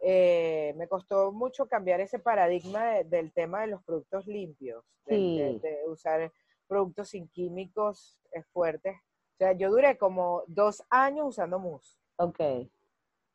eh, 0.00 0.74
me 0.76 0.88
costó 0.88 1.32
mucho 1.32 1.66
cambiar 1.66 2.00
ese 2.00 2.18
paradigma 2.18 3.02
del 3.04 3.32
tema 3.32 3.60
de 3.62 3.68
los 3.68 3.82
productos 3.82 4.26
limpios, 4.26 4.84
de, 5.06 5.60
usar 5.86 6.32
productos 6.66 7.10
sin 7.10 7.28
químicos 7.28 8.18
fuertes. 8.52 8.96
O 8.96 9.36
sea, 9.38 9.52
yo 9.52 9.70
duré 9.70 9.98
como 9.98 10.42
dos 10.46 10.82
años 10.90 11.28
usando 11.28 11.58
mousse. 11.58 11.98
Ok. 12.16 12.40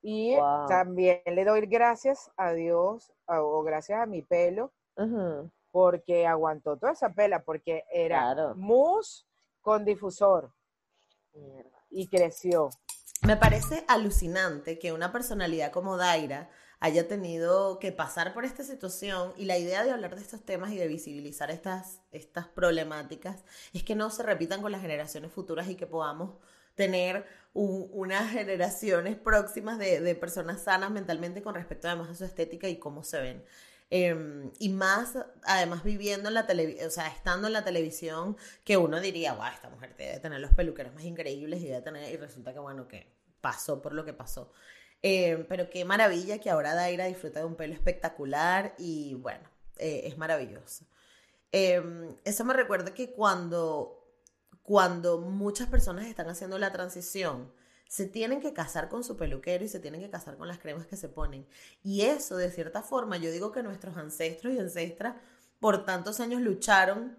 Y 0.01 0.35
también 0.67 1.21
le 1.25 1.45
doy 1.45 1.65
gracias 1.65 2.31
a 2.37 2.53
Dios 2.53 3.11
o 3.27 3.63
gracias 3.63 3.99
a 3.99 4.05
mi 4.05 4.21
pelo 4.21 4.71
porque 5.71 6.25
aguantó 6.25 6.77
toda 6.77 6.93
esa 6.93 7.11
pela, 7.11 7.43
porque 7.43 7.83
era 7.91 8.53
mousse 8.55 9.25
con 9.59 9.83
difusor. 9.83 10.53
Y 11.89 12.07
creció. 12.07 12.69
Me 13.21 13.37
parece 13.37 13.83
alucinante 13.87 14.77
que 14.77 14.91
una 14.91 15.11
personalidad 15.11 15.71
como 15.71 15.97
Daira 15.97 16.49
haya 16.79 17.07
tenido 17.07 17.79
que 17.79 17.91
pasar 17.91 18.33
por 18.33 18.45
esta 18.45 18.63
situación 18.63 19.33
y 19.37 19.45
la 19.45 19.57
idea 19.57 19.83
de 19.83 19.91
hablar 19.91 20.15
de 20.15 20.21
estos 20.21 20.43
temas 20.43 20.71
y 20.71 20.77
de 20.77 20.87
visibilizar 20.87 21.49
estas, 21.49 22.01
estas 22.11 22.47
problemáticas 22.47 23.43
es 23.73 23.83
que 23.83 23.95
no 23.95 24.09
se 24.09 24.23
repitan 24.23 24.61
con 24.61 24.71
las 24.71 24.81
generaciones 24.81 25.31
futuras 25.31 25.67
y 25.69 25.75
que 25.75 25.87
podamos 25.87 26.35
tener 26.75 27.25
unas 27.53 28.31
generaciones 28.31 29.15
próximas 29.15 29.79
de, 29.79 30.13
personas 30.15 30.61
sanas 30.61 30.91
mentalmente 30.91 31.41
con 31.41 31.55
respecto 31.55 31.87
además 31.87 32.09
a 32.09 32.15
su 32.15 32.25
estética 32.25 32.67
y 32.67 32.77
cómo 32.77 33.03
se 33.03 33.21
ven. 33.21 33.45
Em, 33.89 34.51
y 34.59 34.69
más, 34.69 35.17
además, 35.43 35.83
viviendo 35.83 36.29
en 36.29 36.33
la 36.33 36.47
televisión, 36.47 36.87
o 36.87 36.89
sea, 36.91 37.07
estando 37.07 37.47
en 37.47 37.53
la 37.53 37.63
televisión, 37.63 38.35
que 38.63 38.77
uno 38.77 38.99
diría, 38.99 39.33
wow, 39.33 39.45
esta 39.53 39.69
mujer 39.69 39.95
debe 39.97 40.19
tener 40.19 40.39
los 40.39 40.53
peluqueros 40.53 40.93
más 40.93 41.03
increíbles 41.03 41.61
y 41.61 41.67
debe 41.67 41.81
tener, 41.81 42.11
y 42.11 42.17
resulta 42.17 42.51
que, 42.53 42.59
bueno, 42.59 42.87
que 42.87 43.15
pasó 43.41 43.81
por 43.81 43.93
lo 43.93 44.03
que 44.05 44.13
pasó. 44.13 44.51
Em, 45.01 45.45
pero 45.47 45.69
qué 45.69 45.85
maravilla 45.85 46.39
que 46.39 46.49
ahora 46.49 46.73
Daira 46.73 47.05
disfruta 47.05 47.39
de 47.39 47.45
un 47.45 47.55
pelo 47.55 47.73
espectacular 47.75 48.73
y 48.79 49.13
bueno, 49.15 49.47
eh, 49.77 50.01
es 50.05 50.17
maravilloso. 50.17 50.85
Em, 51.51 52.15
eso 52.23 52.43
me 52.43 52.53
recuerda 52.53 52.93
que 52.93 53.11
cuando, 53.11 54.03
cuando 54.63 55.19
muchas 55.21 55.67
personas 55.69 56.07
están 56.07 56.27
haciendo 56.29 56.57
la 56.57 56.71
transición, 56.71 57.53
se 57.87 58.05
tienen 58.05 58.41
que 58.41 58.53
casar 58.53 58.89
con 58.89 59.03
su 59.03 59.15
peluquero 59.17 59.63
y 59.63 59.67
se 59.67 59.79
tienen 59.79 60.01
que 60.01 60.09
casar 60.09 60.37
con 60.37 60.47
las 60.47 60.59
cremas 60.59 60.87
que 60.87 60.97
se 60.97 61.09
ponen. 61.09 61.47
Y 61.83 62.01
eso, 62.01 62.37
de 62.37 62.51
cierta 62.51 62.81
forma, 62.81 63.17
yo 63.17 63.31
digo 63.31 63.51
que 63.51 63.63
nuestros 63.63 63.97
ancestros 63.97 64.53
y 64.53 64.59
ancestras 64.59 65.15
por 65.59 65.85
tantos 65.85 66.19
años 66.19 66.41
lucharon 66.41 67.17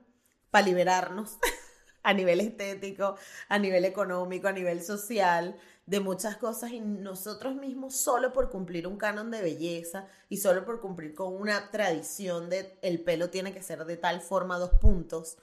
para 0.50 0.66
liberarnos 0.66 1.38
a 2.02 2.12
nivel 2.12 2.40
estético, 2.40 3.16
a 3.48 3.58
nivel 3.58 3.84
económico, 3.84 4.48
a 4.48 4.52
nivel 4.52 4.82
social, 4.82 5.56
de 5.86 6.00
muchas 6.00 6.36
cosas 6.36 6.72
y 6.72 6.80
nosotros 6.80 7.54
mismos 7.54 7.94
solo 7.94 8.32
por 8.32 8.50
cumplir 8.50 8.88
un 8.88 8.98
canon 8.98 9.30
de 9.30 9.40
belleza 9.40 10.08
y 10.28 10.38
solo 10.38 10.64
por 10.64 10.80
cumplir 10.80 11.14
con 11.14 11.32
una 11.34 11.70
tradición 11.70 12.50
de 12.50 12.76
el 12.82 13.00
pelo 13.02 13.30
tiene 13.30 13.54
que 13.54 13.62
ser 13.62 13.84
de 13.84 13.96
tal 13.96 14.20
forma 14.20 14.58
dos 14.58 14.72
puntos, 14.80 15.38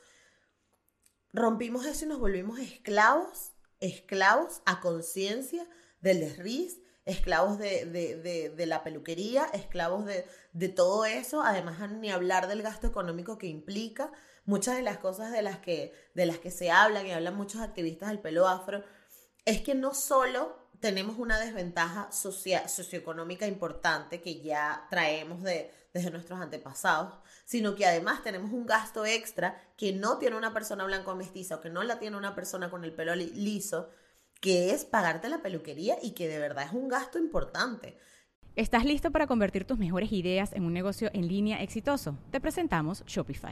rompimos 1.32 1.86
eso 1.86 2.06
y 2.06 2.10
nos 2.10 2.20
volvimos 2.20 2.60
esclavos, 2.60 3.53
esclavos 3.84 4.62
a 4.66 4.80
conciencia 4.80 5.68
del 6.02 6.22
desriz, 6.22 6.80
esclavos 7.06 7.60
de, 7.60 7.86
de, 8.56 8.66
la 8.66 8.84
peluquería, 8.84 9.46
esclavos 9.54 10.06
de, 10.06 10.26
de 10.54 10.70
todo 10.70 11.06
eso, 11.06 11.42
además 11.44 11.92
ni 11.92 12.10
hablar 12.10 12.48
del 12.48 12.62
gasto 12.62 12.88
económico 12.88 13.38
que 13.38 13.48
implica. 13.48 14.12
Muchas 14.46 14.76
de 14.78 14.84
las 14.84 14.98
cosas 14.98 15.32
de 15.32 15.42
las 15.42 15.60
que, 15.60 15.94
de 16.14 16.26
las 16.26 16.38
que 16.38 16.52
se 16.52 16.72
hablan 16.72 17.06
y 17.06 17.12
hablan 17.12 17.36
muchos 17.36 17.62
activistas 17.62 18.10
del 18.10 18.20
pelo 18.20 18.48
afro, 18.48 18.84
es 19.46 19.62
que 19.62 19.76
no 19.76 19.94
solo 19.94 20.70
tenemos 20.80 21.18
una 21.18 21.40
desventaja 21.40 22.12
social, 22.12 22.70
socioeconómica 22.70 23.48
importante 23.48 24.22
que 24.22 24.42
ya 24.42 24.88
traemos 24.90 25.44
de, 25.44 25.72
desde 25.94 26.12
nuestros 26.12 26.40
antepasados, 26.40 27.14
sino 27.46 27.76
que 27.76 27.86
además 27.86 28.24
tenemos 28.24 28.52
un 28.52 28.66
gasto 28.66 29.06
extra 29.06 29.62
que 29.78 29.94
no 29.94 30.18
tiene 30.18 30.36
una 30.36 30.54
persona 30.54 30.84
blanco 30.86 31.16
mestiza 31.16 31.56
o 31.56 31.62
que 31.62 31.70
no 31.70 31.84
la 31.84 32.00
tiene 32.00 32.18
una 32.18 32.36
persona 32.36 32.70
con 32.70 32.84
el 32.84 32.94
pelo 32.94 33.16
liso, 33.16 33.90
que 34.42 34.72
es 34.72 34.86
pagarte 34.86 35.30
la 35.30 35.42
peluquería 35.42 35.98
y 36.02 36.12
que 36.12 36.28
de 36.28 36.40
verdad 36.40 36.66
es 36.66 36.74
un 36.74 36.90
gasto 36.90 37.20
importante. 37.20 37.98
¿Estás 38.56 38.86
listo 38.86 39.12
para 39.12 39.26
convertir 39.26 39.66
tus 39.66 39.80
mejores 39.80 40.12
ideas 40.12 40.54
en 40.54 40.66
un 40.66 40.74
negocio 40.74 41.10
en 41.14 41.28
línea 41.28 41.62
exitoso? 41.64 42.18
Te 42.32 42.40
presentamos 42.40 43.04
Shopify. 43.06 43.52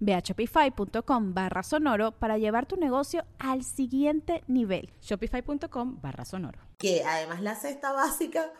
Ve 0.00 0.14
a 0.14 0.20
shopify.com 0.20 1.34
barra 1.34 1.62
sonoro 1.62 2.12
para 2.12 2.38
llevar 2.38 2.66
tu 2.66 2.76
negocio 2.76 3.24
al 3.38 3.64
siguiente 3.64 4.42
nivel. 4.46 4.90
Shopify.com 5.00 6.00
barra 6.00 6.24
sonoro. 6.24 6.60
Que 6.78 7.04
además 7.04 7.42
la 7.42 7.54
cesta 7.54 7.92
básica, 7.92 8.52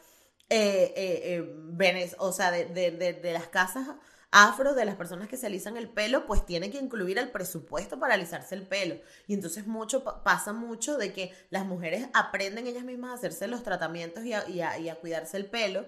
eh, 0.49 0.93
eh, 0.97 1.21
eh 1.25 2.15
o 2.19 2.33
sea, 2.33 2.51
de, 2.51 2.91
de, 2.91 3.33
las 3.33 3.49
casas 3.49 3.89
afro, 4.31 4.75
de 4.75 4.85
las 4.85 4.97
personas 4.97 5.29
que 5.29 5.37
se 5.37 5.47
alisan 5.47 5.77
el 5.77 5.89
pelo, 5.89 6.27
pues 6.27 6.45
tiene 6.45 6.71
que 6.71 6.79
incluir 6.79 7.19
el 7.19 7.31
presupuesto 7.31 7.99
para 7.99 8.15
alisarse 8.15 8.55
el 8.55 8.67
pelo. 8.67 8.97
Y 9.27 9.35
entonces 9.35 9.67
mucho 9.67 10.05
pasa 10.23 10.53
mucho 10.53 10.99
de 10.99 11.13
que 11.13 11.33
las 11.51 11.65
mujeres 11.65 12.09
aprenden 12.13 12.67
ellas 12.67 12.85
mismas 12.85 13.13
a 13.13 13.15
hacerse 13.15 13.47
los 13.47 13.63
tratamientos 13.63 14.25
y 14.25 14.33
a, 14.33 14.49
y 14.49 14.89
a 14.89 14.95
cuidarse 14.97 15.37
el 15.37 15.47
pelo. 15.47 15.87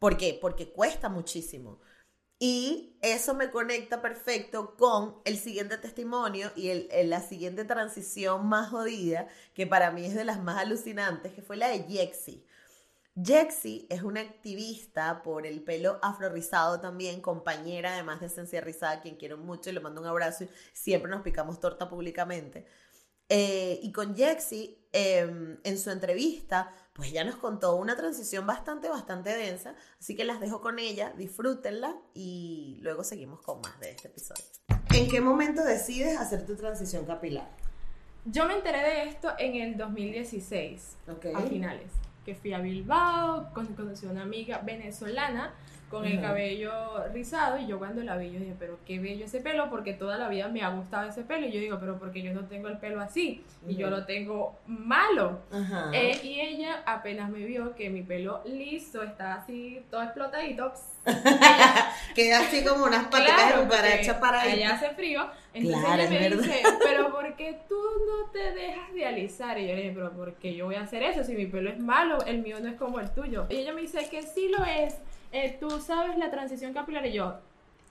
¿Por 0.00 0.16
qué? 0.16 0.36
Porque 0.40 0.72
cuesta 0.72 1.10
muchísimo. 1.10 1.78
Y 2.42 2.96
eso 3.02 3.34
me 3.34 3.50
conecta 3.50 4.00
perfecto 4.00 4.74
con 4.78 5.16
el 5.26 5.36
siguiente 5.36 5.76
testimonio 5.76 6.50
y 6.56 6.88
la 7.04 7.20
siguiente 7.20 7.66
transición 7.66 8.48
más 8.48 8.70
jodida, 8.70 9.28
que 9.52 9.66
para 9.66 9.90
mí 9.90 10.06
es 10.06 10.14
de 10.14 10.24
las 10.24 10.42
más 10.42 10.56
alucinantes, 10.56 11.34
que 11.34 11.42
fue 11.42 11.58
la 11.58 11.68
de 11.68 11.82
Jexi. 11.82 12.42
Jexi 13.22 13.86
es 13.90 14.02
una 14.02 14.22
activista 14.22 15.22
por 15.22 15.46
el 15.46 15.62
pelo 15.62 15.98
afro 16.00 16.30
rizado 16.30 16.80
también, 16.80 17.20
compañera 17.20 17.92
además 17.92 18.20
de 18.20 18.28
Esencia 18.28 18.62
Rizada, 18.62 19.02
quien 19.02 19.16
quiero 19.16 19.36
mucho 19.36 19.68
y 19.68 19.74
le 19.74 19.80
mando 19.80 20.00
un 20.00 20.06
abrazo 20.06 20.44
y 20.44 20.50
siempre 20.72 21.10
nos 21.10 21.20
picamos 21.20 21.60
torta 21.60 21.90
públicamente. 21.90 22.64
Eh, 23.28 23.80
y 23.82 23.92
con 23.92 24.16
Jexi, 24.16 24.88
em, 24.92 25.58
en 25.62 25.78
su 25.78 25.90
entrevista, 25.90 26.74
pues 27.00 27.12
ya 27.12 27.24
nos 27.24 27.36
contó 27.36 27.76
una 27.76 27.96
transición 27.96 28.46
bastante, 28.46 28.90
bastante 28.90 29.34
densa. 29.34 29.74
Así 29.98 30.14
que 30.14 30.26
las 30.26 30.38
dejo 30.38 30.60
con 30.60 30.78
ella, 30.78 31.14
disfrútenla 31.16 31.96
y 32.12 32.76
luego 32.82 33.04
seguimos 33.04 33.40
con 33.40 33.62
más 33.62 33.80
de 33.80 33.92
este 33.92 34.08
episodio. 34.08 34.44
¿En 34.92 35.08
qué 35.08 35.22
momento 35.22 35.64
decides 35.64 36.18
hacer 36.18 36.44
tu 36.44 36.56
transición 36.56 37.06
capilar? 37.06 37.48
Yo 38.26 38.44
me 38.44 38.52
enteré 38.52 38.82
de 38.82 39.04
esto 39.04 39.32
en 39.38 39.54
el 39.54 39.78
2016, 39.78 40.96
a 41.34 41.40
finales, 41.40 41.90
que 42.26 42.34
fui 42.34 42.52
a 42.52 42.58
Bilbao, 42.58 43.50
conocí 43.54 44.04
a 44.04 44.10
una 44.10 44.20
amiga 44.20 44.58
venezolana 44.58 45.54
con 45.90 46.06
el 46.06 46.20
cabello 46.20 46.70
rizado 47.12 47.58
y 47.58 47.66
yo 47.66 47.78
cuando 47.78 48.02
la 48.04 48.16
vi 48.16 48.30
yo 48.30 48.38
dije, 48.38 48.54
pero 48.56 48.78
qué 48.86 49.00
bello 49.00 49.24
ese 49.24 49.40
pelo 49.40 49.68
porque 49.68 49.92
toda 49.92 50.16
la 50.18 50.28
vida 50.28 50.46
me 50.46 50.62
ha 50.62 50.68
gustado 50.70 51.08
ese 51.08 51.22
pelo 51.22 51.48
y 51.48 51.50
yo 51.50 51.58
digo, 51.58 51.78
pero 51.80 51.98
porque 51.98 52.22
yo 52.22 52.32
no 52.32 52.46
tengo 52.46 52.68
el 52.68 52.78
pelo 52.78 53.00
así 53.00 53.42
y 53.66 53.74
yo 53.74 53.90
lo 53.90 54.06
tengo 54.06 54.56
malo. 54.66 55.40
Eh, 55.92 56.20
y 56.22 56.40
ella 56.40 56.82
apenas 56.86 57.28
me 57.28 57.40
vio 57.40 57.74
que 57.74 57.90
mi 57.90 58.02
pelo 58.02 58.40
liso 58.44 59.02
está 59.02 59.34
así 59.34 59.82
todo 59.90 60.04
explotadito. 60.04 60.72
Queda 62.14 62.40
así 62.40 62.62
como 62.62 62.84
unas 62.84 63.06
patitas 63.08 63.66
para 63.68 63.94
echar 63.96 64.20
para 64.20 64.42
ahí. 64.42 64.52
Allá 64.52 64.74
hace 64.74 64.90
frío. 64.90 65.28
Entonces 65.52 65.84
ella 65.92 66.08
me 66.08 66.36
dice, 66.36 66.62
pero 66.84 67.10
¿por 67.10 67.34
qué 67.34 67.58
tú 67.68 67.80
no 68.06 68.30
te 68.30 68.52
dejas 68.52 68.94
de 68.94 69.06
alisar? 69.06 69.58
Y 69.58 69.66
yo 69.66 69.74
le 69.74 69.82
dije, 69.82 69.92
pero 69.94 70.12
¿por 70.12 70.34
qué 70.34 70.54
yo 70.54 70.66
voy 70.66 70.76
a 70.76 70.82
hacer 70.82 71.02
eso 71.02 71.24
si 71.24 71.34
mi 71.34 71.46
pelo 71.46 71.70
es 71.70 71.80
malo? 71.80 72.24
El 72.26 72.42
mío 72.42 72.58
no 72.60 72.68
es 72.68 72.76
como 72.76 73.00
el 73.00 73.10
tuyo. 73.10 73.46
Y 73.48 73.56
ella 73.56 73.72
me 73.72 73.80
dice 73.80 74.08
que 74.08 74.22
sí 74.22 74.52
lo 74.56 74.64
es 74.64 74.98
eh, 75.32 75.56
tú 75.58 75.70
sabes 75.80 76.18
la 76.18 76.30
transición 76.30 76.72
capilar 76.72 77.06
y 77.06 77.12
yo, 77.12 77.38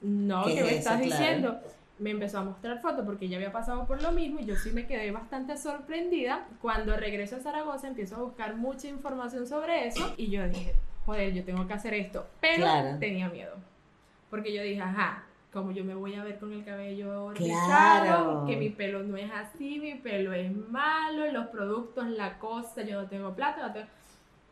no, 0.02 0.43
¿qué, 0.45 0.63
me 0.63 0.75
estás 0.75 0.99
diciendo? 0.99 1.60
Me 1.97 2.12
empezó 2.12 2.39
a 2.39 2.43
mostrar 2.43 2.82
fotos 2.82 3.06
porque 3.06 3.28
ya 3.28 3.38
había 3.38 3.52
pasado 3.52 3.86
por 3.86 4.02
lo 4.02 4.12
mismo 4.13 4.39
y 4.39 4.45
yo 4.45 4.56
sí 4.56 4.71
me 4.71 4.88
quedé 4.88 5.12
bastante 5.12 5.58
sorprendida. 5.58 6.47
Cuando 6.62 6.95
regreso 6.95 7.36
a 7.36 7.39
Zaragoza 7.39 7.88
empiezo 7.88 8.15
a 8.15 8.19
buscar 8.19 8.56
mucha 8.56 8.88
información 8.88 9.45
sobre 9.45 9.88
eso 9.88 10.13
y 10.15 10.30
yo 10.30 10.47
dije, 10.47 10.75
joder, 11.06 11.34
yo 11.34 11.43
tengo 11.43 11.67
que 11.67 11.73
hacer 11.73 11.93
esto, 11.93 12.25
pero 12.39 12.65
tenía 12.99 13.28
miedo. 13.28 13.56
Porque 14.30 14.54
yo 14.54 14.62
dije, 14.62 14.82
ajá, 14.82 15.25
como 15.52 15.71
yo 15.71 15.84
me 15.84 15.95
voy 15.95 16.15
a 16.15 16.23
ver 16.23 16.38
con 16.38 16.54
el 16.54 16.63
cabello 16.63 17.32
rizado, 17.32 18.45
que 18.45 18.56
mi 18.56 18.69
pelo 18.69 19.04
no 19.04 19.17
es 19.17 19.32
así, 19.32 19.80
mi 19.80 19.95
pelo 19.95 20.32
es 20.34 20.56
malo, 20.56 21.30
los 21.32 21.47
productos, 21.47 22.08
la 22.08 22.38
cosa, 22.38 22.84
yo 22.84 23.02
no 23.02 23.08
tengo 23.08 23.34
plata, 23.34 23.67
no 23.67 23.73
tengo... 23.73 23.88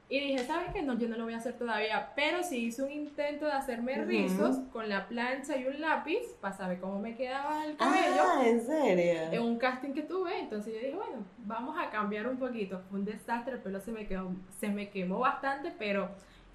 Y 0.10 0.22
dije, 0.22 0.46
¿sabes 0.46 0.72
qué? 0.74 0.82
No, 0.82 0.98
yo 0.98 1.10
no 1.10 1.18
lo 1.18 1.26
voy 1.26 1.34
a 1.34 1.38
hacer 1.38 1.56
todavía, 1.58 2.14
pero 2.16 2.42
sí 2.42 2.68
hice 2.68 2.82
un 2.82 2.92
intento 2.92 3.46
de 3.46 3.52
hacerme 3.52 4.06
rizos 4.06 4.58
con 4.72 4.88
la 4.88 5.06
plancha 5.06 5.58
y 5.58 5.66
un 5.66 5.82
lápiz 5.82 6.22
para 6.40 6.56
saber 6.56 6.80
cómo 6.80 7.00
me 7.00 7.16
quedaba 7.16 7.66
el 7.66 7.76
cabello. 7.76 8.22
Ah, 8.22 8.48
¿en 8.48 8.66
serio? 8.66 9.22
En 9.34 9.42
un 9.42 9.58
casting 9.58 9.92
que 9.92 10.04
tuve, 10.04 10.40
entonces 10.40 10.74
yo 10.74 10.80
dije, 10.80 10.96
bueno, 10.96 11.26
vamos 11.40 11.76
a 11.78 11.90
cambiar 11.90 12.26
un 12.28 12.38
poquito. 12.38 12.82
Fue 12.90 13.00
un 13.00 13.06
desastre, 13.06 13.56
el 13.56 13.60
pelo 13.60 13.82
se 13.82 13.92
me, 13.92 14.08
quedó, 14.08 14.32
se 14.58 14.70
me 14.70 14.90
quemó 14.90 15.20
bastante, 15.20 15.74
pero 15.78 16.10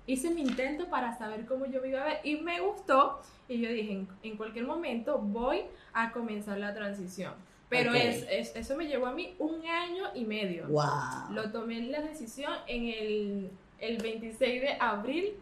hice 0.07 0.31
mi 0.31 0.41
intento 0.41 0.89
para 0.89 1.19
saber 1.19 1.45
cómo 1.45 1.67
yo 1.67 1.83
me 1.83 1.89
iba 1.89 2.01
a 2.01 2.05
ver 2.05 2.21
y 2.25 2.37
me 2.37 2.59
gustó. 2.61 3.21
Y 3.49 3.61
yo 3.61 3.69
dije, 3.69 3.93
en, 3.93 4.09
en 4.23 4.39
cualquier 4.39 4.65
momento 4.65 5.19
voy 5.19 5.61
a 5.93 6.11
comenzar 6.13 6.57
la 6.57 6.73
transición. 6.73 7.35
Pero 7.73 7.95
es, 7.95 8.55
eso 8.55 8.77
me 8.77 8.87
llevó 8.87 9.07
a 9.07 9.13
mí 9.13 9.35
un 9.39 9.67
año 9.67 10.05
y 10.15 10.25
medio. 10.25 10.67
Wow. 10.69 11.33
Lo 11.33 11.51
tomé 11.51 11.81
la 11.83 12.03
decisión 12.03 12.53
en 12.67 12.89
el, 12.89 13.51
el 13.79 13.99
26 13.99 14.61
de 14.63 14.77
abril 14.79 15.35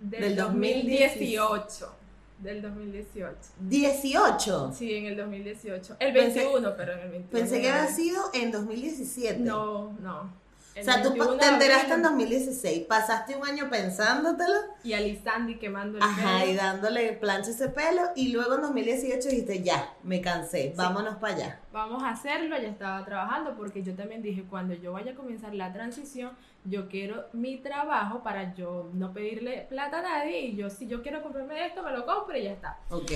del, 0.00 0.36
2018. 0.36 1.94
Del 2.38 2.62
2018. 2.62 3.36
¿18? 3.68 4.72
Sí, 4.72 4.94
en 4.94 5.06
el 5.06 5.16
2018. 5.16 5.96
El 5.98 6.12
21, 6.12 6.76
pero 6.76 6.92
en 6.92 6.98
el 7.00 7.10
21. 7.10 7.30
Pensé 7.30 7.60
que 7.60 7.70
había 7.70 7.90
sido 7.92 8.22
en 8.34 8.50
2017. 8.50 9.40
No, 9.40 9.92
no 10.00 10.43
o 10.80 10.82
sea, 10.82 11.02
tú 11.02 11.12
te 11.12 11.46
enteraste 11.46 11.94
en 11.94 12.02
2016, 12.02 12.86
pasaste 12.86 13.36
un 13.36 13.46
año 13.46 13.70
pensándotelo. 13.70 14.54
Y 14.82 14.92
alisando 14.92 15.52
y 15.52 15.58
quemando 15.58 15.98
el 15.98 16.02
Ajá, 16.02 16.44
y 16.44 16.56
dándole 16.56 17.12
plancha 17.12 17.50
ese 17.50 17.68
pelo. 17.68 18.02
Y 18.16 18.32
luego 18.32 18.56
en 18.56 18.62
2018 18.62 19.28
dijiste, 19.28 19.62
ya, 19.62 19.94
me 20.02 20.20
cansé, 20.20 20.74
vámonos 20.76 21.16
para 21.16 21.34
allá. 21.34 21.60
Vamos 21.72 22.02
a 22.02 22.10
hacerlo, 22.10 22.56
ya 22.60 22.68
estaba 22.68 23.04
trabajando 23.04 23.54
porque 23.56 23.84
yo 23.84 23.94
también 23.94 24.20
dije, 24.20 24.44
cuando 24.50 24.74
yo 24.74 24.92
vaya 24.92 25.12
a 25.12 25.14
comenzar 25.14 25.54
la 25.54 25.72
transición, 25.72 26.32
yo 26.64 26.88
quiero 26.88 27.26
mi 27.32 27.58
trabajo 27.58 28.22
para 28.22 28.54
yo 28.54 28.90
no 28.94 29.12
pedirle 29.12 29.66
plata 29.68 30.00
a 30.00 30.02
nadie. 30.02 30.40
Y 30.40 30.56
yo, 30.56 30.70
si 30.70 30.88
yo 30.88 31.02
quiero 31.02 31.22
comprarme 31.22 31.66
esto, 31.66 31.84
me 31.84 31.92
lo 31.92 32.04
compro 32.04 32.36
y 32.36 32.42
ya 32.42 32.52
está. 32.52 32.78
Ok. 32.90 33.12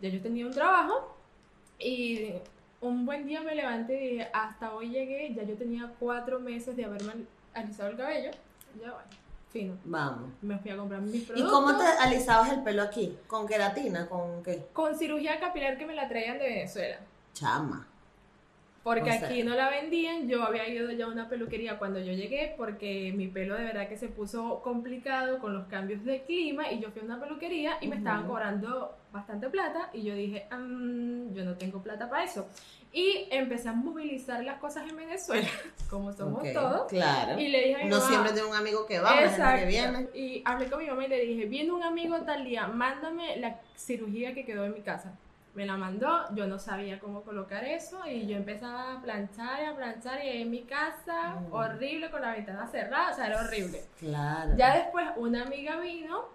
Ya 0.00 0.08
yo 0.08 0.20
tenía 0.20 0.44
un 0.44 0.52
trabajo 0.52 1.16
y 1.78 2.32
un 2.80 3.06
buen 3.06 3.26
día 3.26 3.40
me 3.40 3.54
levanté 3.54 4.04
y 4.04 4.10
dije, 4.10 4.28
hasta 4.32 4.74
hoy 4.74 4.90
llegué, 4.90 5.32
ya 5.34 5.42
yo 5.44 5.56
tenía 5.56 5.92
cuatro 5.98 6.40
meses 6.40 6.76
de 6.76 6.84
haberme 6.84 7.12
alisado 7.54 7.90
el 7.90 7.96
cabello, 7.96 8.30
ya 8.80 8.92
bueno, 8.92 9.08
fino. 9.50 9.78
Vamos. 9.84 10.30
Me 10.42 10.58
fui 10.58 10.70
a 10.70 10.76
comprar 10.76 11.00
mis 11.00 11.24
productos. 11.24 11.48
¿Y 11.48 11.52
cómo 11.52 11.76
te 11.76 11.84
alisabas 11.84 12.52
el 12.52 12.62
pelo 12.62 12.82
aquí? 12.82 13.16
¿Con 13.26 13.46
queratina? 13.46 14.08
¿Con 14.08 14.42
qué? 14.42 14.66
Con 14.72 14.96
cirugía 14.96 15.40
capilar 15.40 15.78
que 15.78 15.86
me 15.86 15.94
la 15.94 16.08
traían 16.08 16.38
de 16.38 16.44
Venezuela. 16.44 16.98
Chama. 17.32 17.86
Porque 18.86 19.10
aquí 19.10 19.42
no 19.42 19.56
la 19.56 19.68
vendían, 19.68 20.28
yo 20.28 20.44
había 20.44 20.68
ido 20.68 20.92
ya 20.92 21.06
a 21.06 21.08
una 21.08 21.28
peluquería 21.28 21.76
cuando 21.76 21.98
yo 21.98 22.12
llegué 22.12 22.54
porque 22.56 23.12
mi 23.16 23.26
pelo 23.26 23.56
de 23.56 23.64
verdad 23.64 23.88
que 23.88 23.96
se 23.96 24.06
puso 24.06 24.62
complicado 24.62 25.40
con 25.40 25.54
los 25.54 25.66
cambios 25.66 26.04
de 26.04 26.22
clima 26.22 26.70
y 26.70 26.78
yo 26.78 26.92
fui 26.92 27.02
a 27.02 27.04
una 27.04 27.18
peluquería 27.18 27.78
y 27.80 27.88
me 27.88 27.96
estaban 27.96 28.28
cobrando 28.28 28.96
bastante 29.10 29.48
plata 29.48 29.90
y 29.92 30.04
yo 30.04 30.14
dije, 30.14 30.46
mm, 30.52 31.32
yo 31.34 31.44
no 31.44 31.56
tengo 31.56 31.82
plata 31.82 32.08
para 32.08 32.22
eso. 32.22 32.46
Y 32.92 33.26
empecé 33.32 33.70
a 33.70 33.72
movilizar 33.72 34.44
las 34.44 34.60
cosas 34.60 34.88
en 34.88 34.96
Venezuela, 34.96 35.48
como 35.90 36.12
somos 36.12 36.44
todos. 36.52 36.86
Claro. 36.86 37.40
Y 37.40 37.48
le 37.48 37.64
dije 37.64 37.80
a 37.80 37.84
mi 37.86 37.90
No 37.90 37.98
siempre 37.98 38.34
tengo 38.34 38.50
un 38.50 38.56
amigo 38.56 38.86
que 38.86 39.00
va, 39.00 39.20
exacto, 39.20 39.62
que 39.62 39.66
viene. 39.66 40.08
Y 40.14 40.42
hablé 40.44 40.70
con 40.70 40.78
mi 40.78 40.86
mamá 40.86 41.06
y 41.06 41.08
le 41.08 41.20
dije, 41.22 41.46
viene 41.46 41.72
un 41.72 41.82
amigo 41.82 42.20
tal 42.20 42.44
día, 42.44 42.68
mándame 42.68 43.36
la 43.38 43.58
cirugía 43.74 44.32
que 44.32 44.44
quedó 44.44 44.64
en 44.64 44.74
mi 44.74 44.82
casa 44.82 45.12
me 45.56 45.64
la 45.64 45.78
mandó, 45.78 46.22
yo 46.34 46.46
no 46.46 46.58
sabía 46.58 47.00
cómo 47.00 47.22
colocar 47.22 47.64
eso 47.64 48.06
y 48.06 48.26
yo 48.26 48.36
empezaba 48.36 48.92
a 48.92 49.00
planchar 49.00 49.62
y 49.62 49.64
a 49.64 49.74
planchar 49.74 50.22
y 50.22 50.42
en 50.42 50.50
mi 50.50 50.62
casa, 50.64 51.40
mm. 51.40 51.52
horrible 51.52 52.10
con 52.10 52.20
la 52.20 52.32
ventana 52.32 52.66
cerrada, 52.66 53.10
o 53.10 53.14
sea, 53.14 53.26
era 53.28 53.40
horrible. 53.40 53.82
Claro. 53.98 54.52
Ya 54.58 54.76
después 54.76 55.06
una 55.16 55.44
amiga 55.44 55.80
vino 55.80 56.26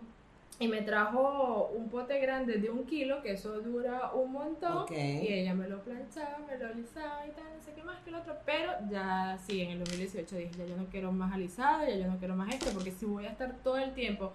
y 0.57 0.67
me 0.67 0.81
trajo 0.81 1.69
un 1.75 1.89
pote 1.89 2.19
grande 2.19 2.57
de 2.57 2.71
un 2.71 2.85
kilo, 2.85 3.21
que 3.21 3.33
eso 3.33 3.61
dura 3.61 4.11
un 4.13 4.31
montón, 4.31 4.85
y 4.91 5.27
ella 5.27 5.53
me 5.53 5.67
lo 5.67 5.83
planchaba, 5.83 6.39
me 6.47 6.57
lo 6.57 6.67
alisaba 6.67 7.25
y 7.27 7.31
tal, 7.31 7.45
no 7.55 7.63
sé 7.63 7.73
qué 7.75 7.83
más 7.83 7.99
que 8.03 8.09
el 8.09 8.15
otro, 8.15 8.35
pero 8.43 8.71
ya 8.89 9.37
sí, 9.45 9.61
en 9.61 9.71
el 9.71 9.79
2018 9.79 10.35
dije, 10.35 10.51
ya 10.57 10.65
yo 10.65 10.77
no 10.77 10.85
quiero 10.85 11.11
más 11.11 11.31
alisado, 11.31 11.87
ya 11.87 11.95
yo 11.95 12.07
no 12.07 12.17
quiero 12.17 12.35
más 12.35 12.53
esto, 12.53 12.71
porque 12.73 12.91
si 12.91 13.05
voy 13.05 13.27
a 13.27 13.29
estar 13.29 13.53
todo 13.63 13.77
el 13.77 13.93
tiempo, 13.93 14.33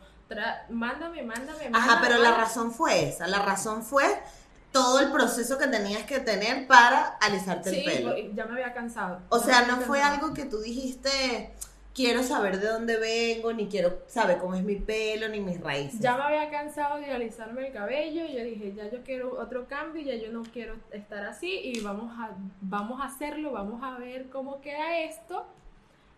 mándame, 0.69 1.23
mándame, 1.23 1.71
mándame. 1.71 1.77
Ajá, 1.77 2.01
pero 2.03 2.19
la 2.19 2.37
razón 2.37 2.73
fue 2.73 3.09
esa, 3.09 3.27
la 3.27 3.41
razón 3.41 3.83
fue 3.83 4.05
todo 4.73 5.01
el 5.01 5.11
proceso 5.11 5.59
que 5.59 5.67
tenías 5.69 6.05
que 6.05 6.21
tener 6.21 6.67
para 6.67 7.17
alisarte 7.21 7.71
el 7.71 7.85
pelo. 7.85 8.15
Sí, 8.15 8.33
ya 8.35 8.45
me 8.47 8.53
había 8.53 8.75
cansado. 8.75 9.21
O 9.31 9.39
sea, 9.39 9.63
no 9.67 9.79
fue 9.79 10.03
algo 10.03 10.35
que 10.35 10.45
tú 10.45 10.61
dijiste, 10.61 11.51
quiero 11.95 12.23
saber 12.23 12.61
de 12.61 12.69
dónde 12.69 12.99
vengo, 12.99 13.55
ni 13.55 13.69
quiero 13.69 14.03
saber 14.07 14.37
cómo 14.37 14.55
es 14.55 14.63
mi 14.63 14.77
pelo, 14.77 15.29
ni 15.29 15.41
mis 15.41 15.61
raíces. 15.61 15.99
Ya 16.01 16.17
me 16.17 16.25
había 16.25 16.51
cansado 16.51 16.99
de 16.99 17.11
alisarme 17.11 17.67
el 17.67 17.73
cabello, 17.73 18.27
y 18.27 18.37
yo 18.37 18.45
dije, 18.45 18.75
ya 18.75 18.91
yo 18.91 19.03
quiero 19.03 19.41
otro 19.41 19.67
cambio, 19.67 20.03
ya 20.03 20.15
yo 20.15 20.31
no 20.31 20.43
quiero 20.43 20.75
estar 20.91 21.25
así 21.25 21.59
y 21.65 21.81
vamos 21.81 22.13
a, 22.19 22.33
vamos 22.61 23.01
a 23.01 23.05
hacerlo, 23.05 23.53
vamos 23.53 23.83
a 23.83 23.99
ver 23.99 24.29
cómo 24.29 24.61
queda 24.61 24.99
esto. 25.01 25.47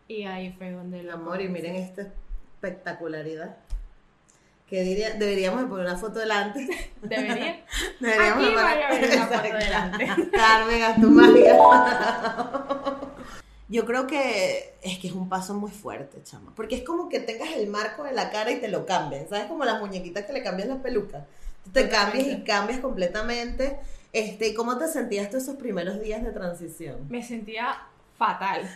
Y 0.08 0.24
ahí 0.24 0.52
fue 0.58 0.72
donde 0.72 1.00
el 1.00 1.10
amor, 1.10 1.40
y 1.40 1.48
miren 1.48 1.76
esta 1.76 2.08
espectacularidad 2.54 3.56
que 4.68 4.82
diría, 4.82 5.14
deberíamos 5.14 5.64
poner 5.64 5.86
una 5.86 5.96
foto 5.96 6.18
delante. 6.18 6.68
¿Debería? 7.02 7.64
deberíamos 8.00 8.44
Aquí 8.44 8.54
poner 8.54 9.16
una 9.16 9.26
foto 9.26 9.56
delante. 9.56 10.06
Carmen, 10.32 10.82
a 10.82 10.94
tu 10.94 11.10
magia. 11.10 11.58
Yo 13.70 13.84
creo 13.84 14.06
que 14.06 14.74
es 14.82 14.98
que 14.98 15.08
es 15.08 15.12
un 15.12 15.28
paso 15.28 15.54
muy 15.54 15.70
fuerte, 15.70 16.22
chama. 16.22 16.52
Porque 16.54 16.76
es 16.76 16.82
como 16.82 17.08
que 17.08 17.20
tengas 17.20 17.50
el 17.52 17.68
marco 17.68 18.06
en 18.06 18.14
la 18.14 18.30
cara 18.30 18.50
y 18.50 18.60
te 18.60 18.68
lo 18.68 18.86
cambien. 18.86 19.28
¿Sabes? 19.28 19.46
Como 19.46 19.64
las 19.64 19.80
muñequitas 19.80 20.24
que 20.24 20.32
le 20.32 20.42
cambian 20.42 20.68
las 20.68 20.78
pelucas. 20.78 21.24
Te 21.72 21.88
cambias 21.88 22.26
y 22.26 22.44
cambias 22.44 22.80
completamente. 22.80 23.78
Este, 24.12 24.54
¿Cómo 24.54 24.78
te 24.78 24.88
sentías 24.88 25.30
tú 25.30 25.36
esos 25.36 25.56
primeros 25.56 26.00
días 26.00 26.22
de 26.24 26.30
transición? 26.30 27.06
Me 27.10 27.22
sentía 27.22 27.87
fatal, 28.18 28.68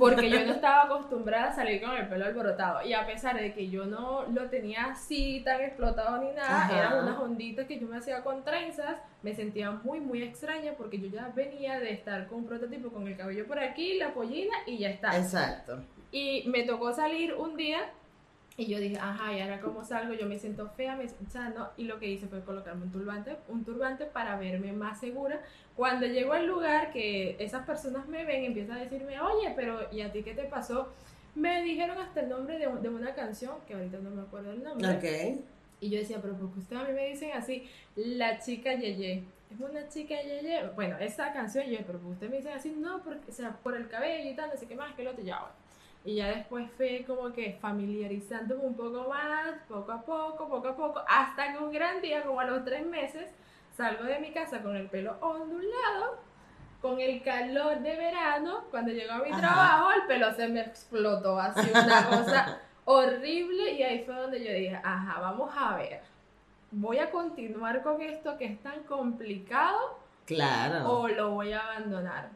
porque 0.00 0.28
yo 0.28 0.44
no 0.44 0.54
estaba 0.54 0.82
acostumbrada 0.82 1.50
a 1.50 1.54
salir 1.54 1.80
con 1.80 1.92
el 1.92 2.08
pelo 2.08 2.24
alborotado 2.24 2.84
y 2.84 2.92
a 2.92 3.06
pesar 3.06 3.40
de 3.40 3.54
que 3.54 3.70
yo 3.70 3.86
no 3.86 4.24
lo 4.24 4.50
tenía 4.50 4.86
así 4.86 5.42
tan 5.44 5.60
explotado 5.60 6.20
ni 6.20 6.32
nada, 6.32 6.68
eran 6.76 7.04
unas 7.04 7.16
onditas 7.20 7.66
que 7.66 7.78
yo 7.78 7.86
me 7.86 7.98
hacía 7.98 8.24
con 8.24 8.42
trenzas, 8.42 8.98
me 9.22 9.32
sentía 9.32 9.70
muy 9.70 10.00
muy 10.00 10.24
extraña 10.24 10.72
porque 10.76 10.98
yo 10.98 11.06
ya 11.06 11.30
venía 11.36 11.78
de 11.78 11.92
estar 11.92 12.26
con 12.26 12.38
un 12.38 12.46
prototipo 12.46 12.90
con 12.90 13.06
el 13.06 13.16
cabello 13.16 13.46
por 13.46 13.60
aquí, 13.60 13.96
la 13.96 14.12
pollina 14.12 14.56
y 14.66 14.78
ya 14.78 14.90
está. 14.90 15.16
Exacto. 15.16 15.78
Y 16.10 16.48
me 16.48 16.64
tocó 16.64 16.92
salir 16.92 17.34
un 17.34 17.56
día 17.56 17.78
y 18.56 18.66
yo 18.66 18.78
dije, 18.78 18.98
ajá, 19.00 19.32
y 19.32 19.40
ahora 19.40 19.60
cómo 19.60 19.84
salgo, 19.84 20.12
yo 20.12 20.26
me 20.26 20.38
siento 20.38 20.68
fea, 20.76 20.94
me, 20.94 21.06
o 21.06 21.30
sea, 21.30 21.48
no, 21.48 21.70
y 21.78 21.84
lo 21.84 21.98
que 21.98 22.08
hice 22.08 22.26
fue 22.26 22.44
colocarme 22.44 22.84
un 22.84 22.92
turbante, 22.92 23.36
un 23.48 23.64
turbante 23.64 24.04
para 24.04 24.36
verme 24.36 24.72
más 24.72 25.00
segura. 25.00 25.40
Cuando 25.80 26.04
llego 26.04 26.34
al 26.34 26.46
lugar 26.46 26.92
que 26.92 27.36
esas 27.38 27.64
personas 27.64 28.06
me 28.06 28.26
ven, 28.26 28.44
empiezan 28.44 28.76
a 28.76 28.80
decirme, 28.80 29.18
oye, 29.18 29.50
pero 29.56 29.90
¿y 29.90 30.02
a 30.02 30.12
ti 30.12 30.22
qué 30.22 30.34
te 30.34 30.44
pasó? 30.44 30.92
Me 31.34 31.62
dijeron 31.62 31.96
hasta 31.96 32.20
el 32.20 32.28
nombre 32.28 32.58
de, 32.58 32.66
de 32.66 32.88
una 32.90 33.14
canción, 33.14 33.54
que 33.66 33.72
ahorita 33.72 33.96
no 34.00 34.10
me 34.10 34.20
acuerdo 34.20 34.52
el 34.52 34.62
nombre. 34.62 34.90
Ok. 34.90 35.40
Y 35.80 35.88
yo 35.88 35.98
decía, 35.98 36.18
pero 36.20 36.34
¿por 36.36 36.52
qué 36.52 36.58
ustedes 36.58 36.82
a 36.82 36.84
mí 36.84 36.92
me 36.92 37.08
dicen 37.08 37.30
así? 37.32 37.66
La 37.96 38.38
chica 38.40 38.74
Yeye. 38.74 39.24
Es 39.50 39.58
una 39.58 39.88
chica 39.88 40.20
Yeye. 40.20 40.68
Bueno, 40.74 40.98
esa 40.98 41.32
canción, 41.32 41.64
yo, 41.64 41.78
pero 41.86 41.98
¿por 41.98 42.08
qué 42.08 42.12
ustedes 42.12 42.30
me 42.30 42.36
dicen 42.36 42.52
así? 42.52 42.74
No, 42.76 43.02
porque, 43.02 43.30
o 43.30 43.32
sea, 43.32 43.56
por 43.62 43.74
el 43.74 43.88
cabello 43.88 44.30
y 44.30 44.34
tal, 44.34 44.50
no 44.50 44.58
sé 44.58 44.66
qué 44.66 44.74
más, 44.76 44.94
que 44.94 45.02
lo 45.02 45.12
otro, 45.12 45.24
ya, 45.24 45.38
bueno 45.38 45.54
y 46.04 46.14
ya 46.16 46.28
después 46.28 46.70
fue 46.76 47.04
como 47.06 47.32
que 47.32 47.58
familiarizándome 47.60 48.64
un 48.64 48.74
poco 48.74 49.08
más, 49.08 49.54
poco 49.68 49.92
a 49.92 50.02
poco, 50.02 50.48
poco 50.48 50.68
a 50.68 50.76
poco, 50.76 51.02
hasta 51.06 51.52
que 51.52 51.58
un 51.58 51.70
gran 51.70 52.00
día, 52.00 52.22
como 52.22 52.40
a 52.40 52.46
los 52.46 52.64
tres 52.64 52.86
meses, 52.86 53.30
salgo 53.80 54.04
de 54.04 54.18
mi 54.18 54.30
casa 54.30 54.60
con 54.60 54.76
el 54.76 54.88
pelo 54.88 55.16
ondulado, 55.20 56.18
con 56.82 57.00
el 57.00 57.22
calor 57.22 57.80
de 57.80 57.96
verano, 57.96 58.64
cuando 58.70 58.92
llego 58.92 59.12
a 59.12 59.18
mi 59.18 59.30
trabajo, 59.30 59.90
el 59.92 60.02
pelo 60.06 60.34
se 60.34 60.48
me 60.48 60.60
explotó, 60.60 61.38
así 61.38 61.66
una 61.70 62.06
cosa 62.06 62.58
horrible, 62.84 63.72
y 63.72 63.82
ahí 63.82 64.04
fue 64.04 64.14
donde 64.14 64.44
yo 64.44 64.52
dije, 64.52 64.78
ajá, 64.84 65.20
vamos 65.20 65.50
a 65.56 65.76
ver, 65.76 66.02
voy 66.70 66.98
a 66.98 67.10
continuar 67.10 67.82
con 67.82 68.02
esto 68.02 68.36
que 68.36 68.44
es 68.44 68.62
tan 68.62 68.82
complicado, 68.82 69.98
claro. 70.26 70.90
o 70.90 71.08
lo 71.08 71.30
voy 71.30 71.54
a 71.54 71.60
abandonar 71.60 72.28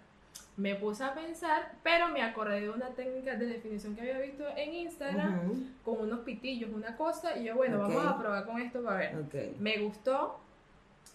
me 0.56 0.76
puse 0.76 1.02
a 1.02 1.12
pensar, 1.14 1.72
pero 1.82 2.08
me 2.08 2.22
acordé 2.22 2.60
de 2.60 2.70
una 2.70 2.90
técnica 2.90 3.34
de 3.34 3.46
definición 3.46 3.96
que 3.96 4.02
había 4.02 4.18
visto 4.20 4.44
en 4.56 4.72
Instagram 4.72 5.74
con 5.84 6.00
unos 6.00 6.20
pitillos, 6.20 6.70
una 6.72 6.96
cosa, 6.96 7.36
y 7.36 7.44
yo, 7.44 7.56
bueno, 7.56 7.78
vamos 7.80 8.06
a 8.06 8.16
probar 8.16 8.46
con 8.46 8.60
esto 8.60 8.82
para 8.82 8.98
ver. 8.98 9.56
Me 9.58 9.78
gustó 9.78 10.43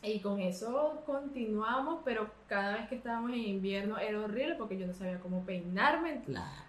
y 0.02 0.22
con 0.22 0.40
eso 0.40 1.04
continuamos, 1.06 2.00
pero 2.06 2.30
cada 2.48 2.78
vez 2.78 2.88
que 2.88 2.96
estábamos 2.96 3.32
en 3.32 3.40
invierno 3.40 3.98
era 3.98 4.22
horrible 4.22 4.56
porque 4.56 4.78
yo 4.78 4.88
no 4.88 4.94
sabía 4.94 5.20
cómo 5.20 5.44
peinarme. 5.44 6.22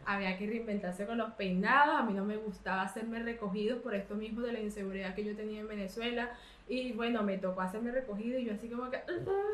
Había 0.04 0.36
que 0.36 0.48
reinventarse 0.48 1.06
con 1.06 1.18
los 1.18 1.32
peinados, 1.34 2.00
a 2.00 2.02
mí 2.02 2.12
no 2.12 2.24
me 2.24 2.36
gustaba 2.36 2.82
hacerme 2.82 3.20
recogidos 3.20 3.80
por 3.82 3.94
esto 3.94 4.16
mismo 4.16 4.40
de 4.40 4.52
la 4.52 4.60
inseguridad 4.60 5.14
que 5.14 5.24
yo 5.24 5.36
tenía 5.36 5.60
en 5.60 5.68
Venezuela. 5.68 6.30
Y 6.68 6.92
bueno, 6.92 7.22
me 7.22 7.38
tocó 7.38 7.60
hacerme 7.60 7.92
recogido 7.92 8.38
y 8.38 8.46
yo 8.46 8.54
así 8.54 8.68
como 8.68 8.90
que, 8.90 8.98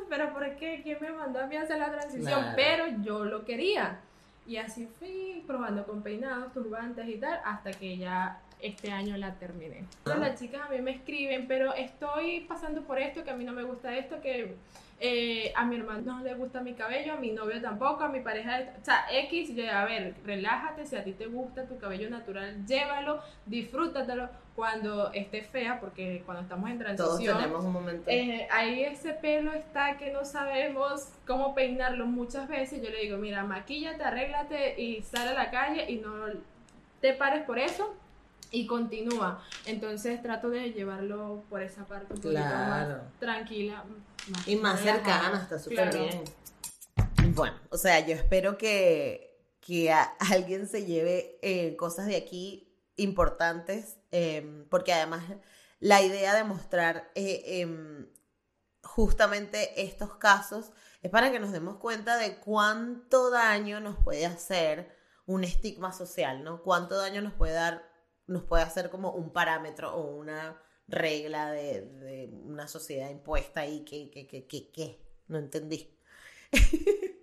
pero 0.09 0.33
¿por 0.33 0.57
qué? 0.57 0.81
¿Quién 0.83 0.97
me 1.01 1.13
mandó 1.13 1.41
a 1.41 1.47
mí 1.47 1.57
a 1.57 1.63
hacer 1.63 1.79
la 1.79 1.91
transición? 1.91 2.45
Pero 2.57 2.85
yo 3.03 3.27
lo 3.27 3.45
quería. 3.45 4.01
Y 4.47 4.57
así 4.57 4.87
fui 4.87 5.43
probando 5.47 5.85
con 5.85 6.03
peinados, 6.03 6.53
turbantes 6.53 7.07
y 7.09 7.19
tal, 7.19 7.41
hasta 7.45 7.73
que 7.73 7.99
ya 7.99 8.41
este 8.61 8.91
año 8.91 9.17
la 9.17 9.35
terminé. 9.35 9.85
Las 10.05 10.39
chicas 10.39 10.63
a 10.67 10.71
mí 10.71 10.81
me 10.81 10.93
escriben, 10.93 11.47
pero 11.47 11.75
estoy 11.75 12.41
pasando 12.41 12.83
por 12.83 12.99
esto, 12.99 13.25
que 13.25 13.31
a 13.31 13.37
mí 13.37 13.45
no 13.45 13.53
me 13.53 13.63
gusta 13.63 13.97
esto, 13.97 14.21
que 14.21 14.55
eh, 14.99 15.53
a 15.55 15.67
mi 15.67 15.77
hermano 15.77 16.01
no 16.01 16.21
le 16.21 16.35
gusta 16.35 16.63
mi 16.63 16.73
cabello, 16.73 17.13
a 17.13 17.17
mi 17.17 17.31
novio 17.31 17.61
tampoco, 17.61 18.05
a 18.05 18.09
mi 18.09 18.21
pareja, 18.21 18.61
o 18.81 18.85
sea, 18.85 19.05
X, 19.11 19.51
a 19.71 19.85
ver, 19.85 20.15
relájate, 20.25 20.87
si 20.87 20.97
a 20.97 21.05
ti 21.05 21.13
te 21.13 21.27
gusta 21.27 21.67
tu 21.67 21.79
cabello 21.79 22.09
natural, 22.09 22.65
llévalo, 22.65 23.21
disfrútatelo 23.45 24.31
cuando 24.55 25.13
esté 25.13 25.43
fea, 25.43 25.79
porque 25.81 26.23
cuando 26.25 26.45
estamos 26.45 26.71
en 26.71 26.79
transición, 26.79 27.27
todos 27.27 27.43
tenemos 27.43 27.65
un 27.65 27.73
momento. 27.75 28.11
Eh, 28.11 28.49
ahí 28.51 28.85
ese 28.85 29.13
pelo 29.13 29.53
está 29.53 29.99
que 29.99 30.11
no 30.11 30.25
sabemos 30.25 31.11
cómo 31.27 31.55
peinarlo 31.55 32.07
muchas 32.07 32.49
veces, 32.49 32.83
yo 32.83 32.89
le 32.89 33.03
digo, 33.03 33.19
mira, 33.19 33.45
maquillate, 33.45 34.03
arréglate 34.03 34.81
y 34.81 35.03
sal 35.03 35.29
a 35.29 35.35
la 35.35 35.51
calle 35.51 35.91
y 35.91 35.97
no 35.97 36.11
te 37.03 37.13
pares 37.13 37.45
por 37.45 37.59
eso, 37.59 37.95
y 38.51 38.67
continúa. 38.67 39.43
Entonces 39.65 40.23
trato 40.23 40.51
de 40.51 40.73
llevarlo 40.73 41.45
por 41.49 41.63
esa 41.63 41.85
parte 41.87 42.15
un 42.15 42.21
poquito 42.21 42.41
más 42.41 42.89
tranquila. 43.19 43.85
y 44.47 44.57
más 44.57 44.81
cercana, 44.81 45.41
está 45.43 45.59
súper 45.59 45.93
bien. 45.93 46.25
Bueno, 47.35 47.57
o 47.71 47.77
sea, 47.77 48.01
yo 48.07 48.15
espero 48.15 48.57
que, 48.57 49.39
que 49.61 49.93
alguien 50.33 50.69
se 50.69 50.87
lleve 50.87 51.39
eh, 51.43 51.77
cosas 51.77 52.07
de 52.07 52.17
aquí 52.17 52.73
importantes, 52.97 53.99
em, 54.11 54.67
porque 54.69 54.93
además 54.93 55.25
la 55.81 56.01
idea 56.03 56.35
de 56.35 56.45
mostrar 56.45 57.11
eh, 57.15 57.61
em, 57.61 58.09
justamente 58.83 59.83
estos 59.83 60.17
casos 60.17 60.73
es 61.03 61.11
para 61.11 61.31
que 61.31 61.39
nos 61.39 61.53
demos 61.53 61.77
cuenta 61.77 62.17
de 62.17 62.37
cuánto 62.39 63.31
daño 63.31 63.81
nos 63.81 63.97
puede 64.03 64.25
hacer 64.25 64.97
un 65.27 65.45
estigma 65.45 65.93
social, 65.93 66.43
¿no? 66.43 66.63
Cuánto 66.63 66.97
daño 66.97 67.21
nos 67.21 67.35
puede 67.35 67.53
dar 67.53 67.86
nos 68.27 68.45
puede 68.45 68.63
hacer 68.63 68.91
como 68.91 69.13
un 69.13 69.33
parámetro 69.33 69.95
o 69.95 70.17
una 70.17 70.61
regla 70.89 71.51
de, 71.51 72.31
una 72.45 72.69
sociedad 72.69 73.11
impuesta 73.11 73.67
y 73.67 73.85
que, 73.85 74.11
que, 74.11 74.27
que, 74.27 74.47
que, 74.71 75.01
no 75.29 75.39
entendí. 75.39 75.93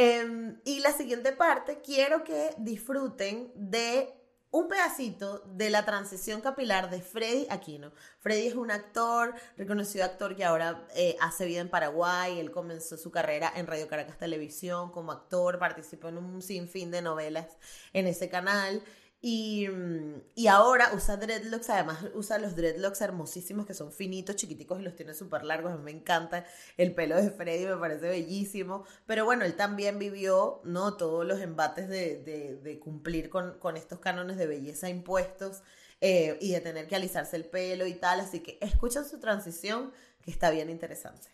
Em, 0.00 0.60
y 0.64 0.78
la 0.78 0.92
siguiente 0.92 1.32
parte, 1.32 1.80
quiero 1.80 2.22
que 2.22 2.54
disfruten 2.58 3.50
de 3.56 4.14
un 4.50 4.68
pedacito 4.68 5.40
de 5.40 5.68
la 5.68 5.84
transición 5.84 6.40
capilar 6.40 6.88
de 6.88 7.02
Freddy 7.02 7.46
Aquino. 7.50 7.92
Freddy 8.20 8.46
es 8.46 8.54
un 8.54 8.70
actor, 8.70 9.34
reconocido 9.56 10.04
actor 10.04 10.36
que 10.36 10.44
ahora 10.44 10.86
eh, 10.94 11.16
hace 11.20 11.44
vida 11.44 11.60
en 11.60 11.68
Paraguay. 11.68 12.38
Él 12.38 12.50
comenzó 12.50 12.96
su 12.96 13.10
carrera 13.10 13.52
en 13.54 13.66
Radio 13.66 13.88
Caracas 13.88 14.18
Televisión 14.18 14.90
como 14.90 15.12
actor, 15.12 15.58
participó 15.58 16.08
en 16.08 16.18
un 16.18 16.40
sinfín 16.40 16.90
de 16.90 17.02
novelas 17.02 17.58
en 17.92 18.06
ese 18.06 18.30
canal. 18.30 18.82
Y, 19.20 19.66
mm, 19.68 20.22
y, 20.36 20.46
ahora 20.46 20.90
usa 20.94 21.16
dreadlocks, 21.16 21.70
además 21.70 22.04
usa 22.14 22.38
los 22.38 22.54
dreadlocks 22.54 23.00
hermosísimos 23.00 23.66
que 23.66 23.74
son 23.74 23.90
finitos, 23.90 24.36
chiquiticos 24.36 24.78
y 24.78 24.84
los 24.84 24.94
tiene 24.94 25.12
súper 25.12 25.42
largos. 25.44 25.72
A 25.72 25.76
mí 25.76 25.82
me 25.82 25.90
encanta 25.90 26.44
el 26.76 26.94
pelo 26.94 27.16
de 27.16 27.30
Freddy, 27.30 27.66
me 27.66 27.76
parece 27.76 28.08
bellísimo. 28.08 28.84
Pero 29.06 29.24
bueno, 29.24 29.44
él 29.44 29.56
también 29.56 29.98
vivió 29.98 30.60
¿no? 30.62 30.96
todos 30.96 31.26
los 31.26 31.40
embates 31.40 31.88
de, 31.88 32.22
de, 32.62 32.78
cumplir 32.78 33.28
con, 33.28 33.58
con, 33.58 33.76
estos 33.76 33.98
cánones 33.98 34.36
de 34.36 34.46
belleza 34.46 34.88
impuestos 34.88 35.64
eh, 36.00 36.38
y 36.40 36.52
de 36.52 36.60
tener 36.60 36.86
que 36.86 36.94
alisarse 36.94 37.34
el 37.34 37.44
pelo 37.44 37.88
y 37.88 37.94
tal. 37.94 38.20
Así 38.20 38.40
que 38.40 38.56
escuchan 38.60 39.04
su 39.04 39.18
transición, 39.18 39.90
que 40.22 40.30
está 40.30 40.50
bien 40.50 40.70
interesante. 40.70 41.26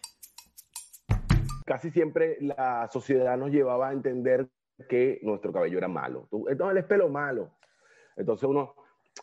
Casi 1.67 1.91
siempre 1.91 2.39
la 2.41 2.89
sociedad 2.91 3.37
nos 3.37 3.51
llevaba 3.51 3.91
a 3.91 3.93
entender 3.93 4.49
que 4.89 5.19
nuestro 5.23 5.53
cabello 5.53 5.77
era 5.77 5.89
malo. 5.89 6.29
Entonces 6.49 6.79
es 6.79 6.85
pelo 6.87 7.11
malo. 7.11 7.51
Entonces 8.17 8.49
uno 8.49 8.75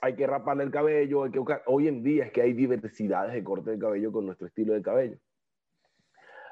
hay 0.02 0.16
que 0.16 0.28
raparle 0.28 0.64
el 0.64 0.72
cabello, 0.72 1.24
hay 1.24 1.32
que 1.32 1.42
hoy 1.66 1.88
en 1.88 2.04
día 2.04 2.26
es 2.26 2.32
que 2.32 2.42
hay 2.42 2.54
diversidades 2.54 3.34
de 3.34 3.44
corte 3.44 3.72
de 3.72 3.80
cabello 3.80 4.12
con 4.12 4.26
nuestro 4.26 4.48
estilo 4.48 4.74
de 4.74 4.82
cabello. 4.82 5.18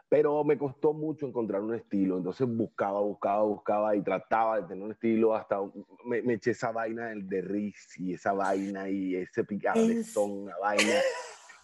Pero 0.09 0.43
me 0.43 0.57
costó 0.57 0.91
mucho 0.91 1.27
encontrar 1.27 1.61
un 1.61 1.75
estilo, 1.75 2.17
entonces 2.17 2.47
buscaba, 2.47 2.99
buscaba, 2.99 3.43
buscaba 3.43 3.95
y 3.95 4.01
trataba 4.01 4.59
de 4.59 4.67
tener 4.67 4.83
un 4.83 4.91
estilo 4.91 5.35
hasta 5.35 5.59
me, 6.03 6.33
eché 6.33 6.51
esa 6.51 6.71
vaina 6.71 7.09
del 7.09 7.29
de 7.29 7.41
Riz 7.41 7.99
y 7.99 8.13
esa 8.13 8.33
vaina 8.33 8.89
y 8.89 9.15
ese 9.15 9.43
picabezón, 9.43 10.31
una 10.31 10.57
vaina, 10.57 10.95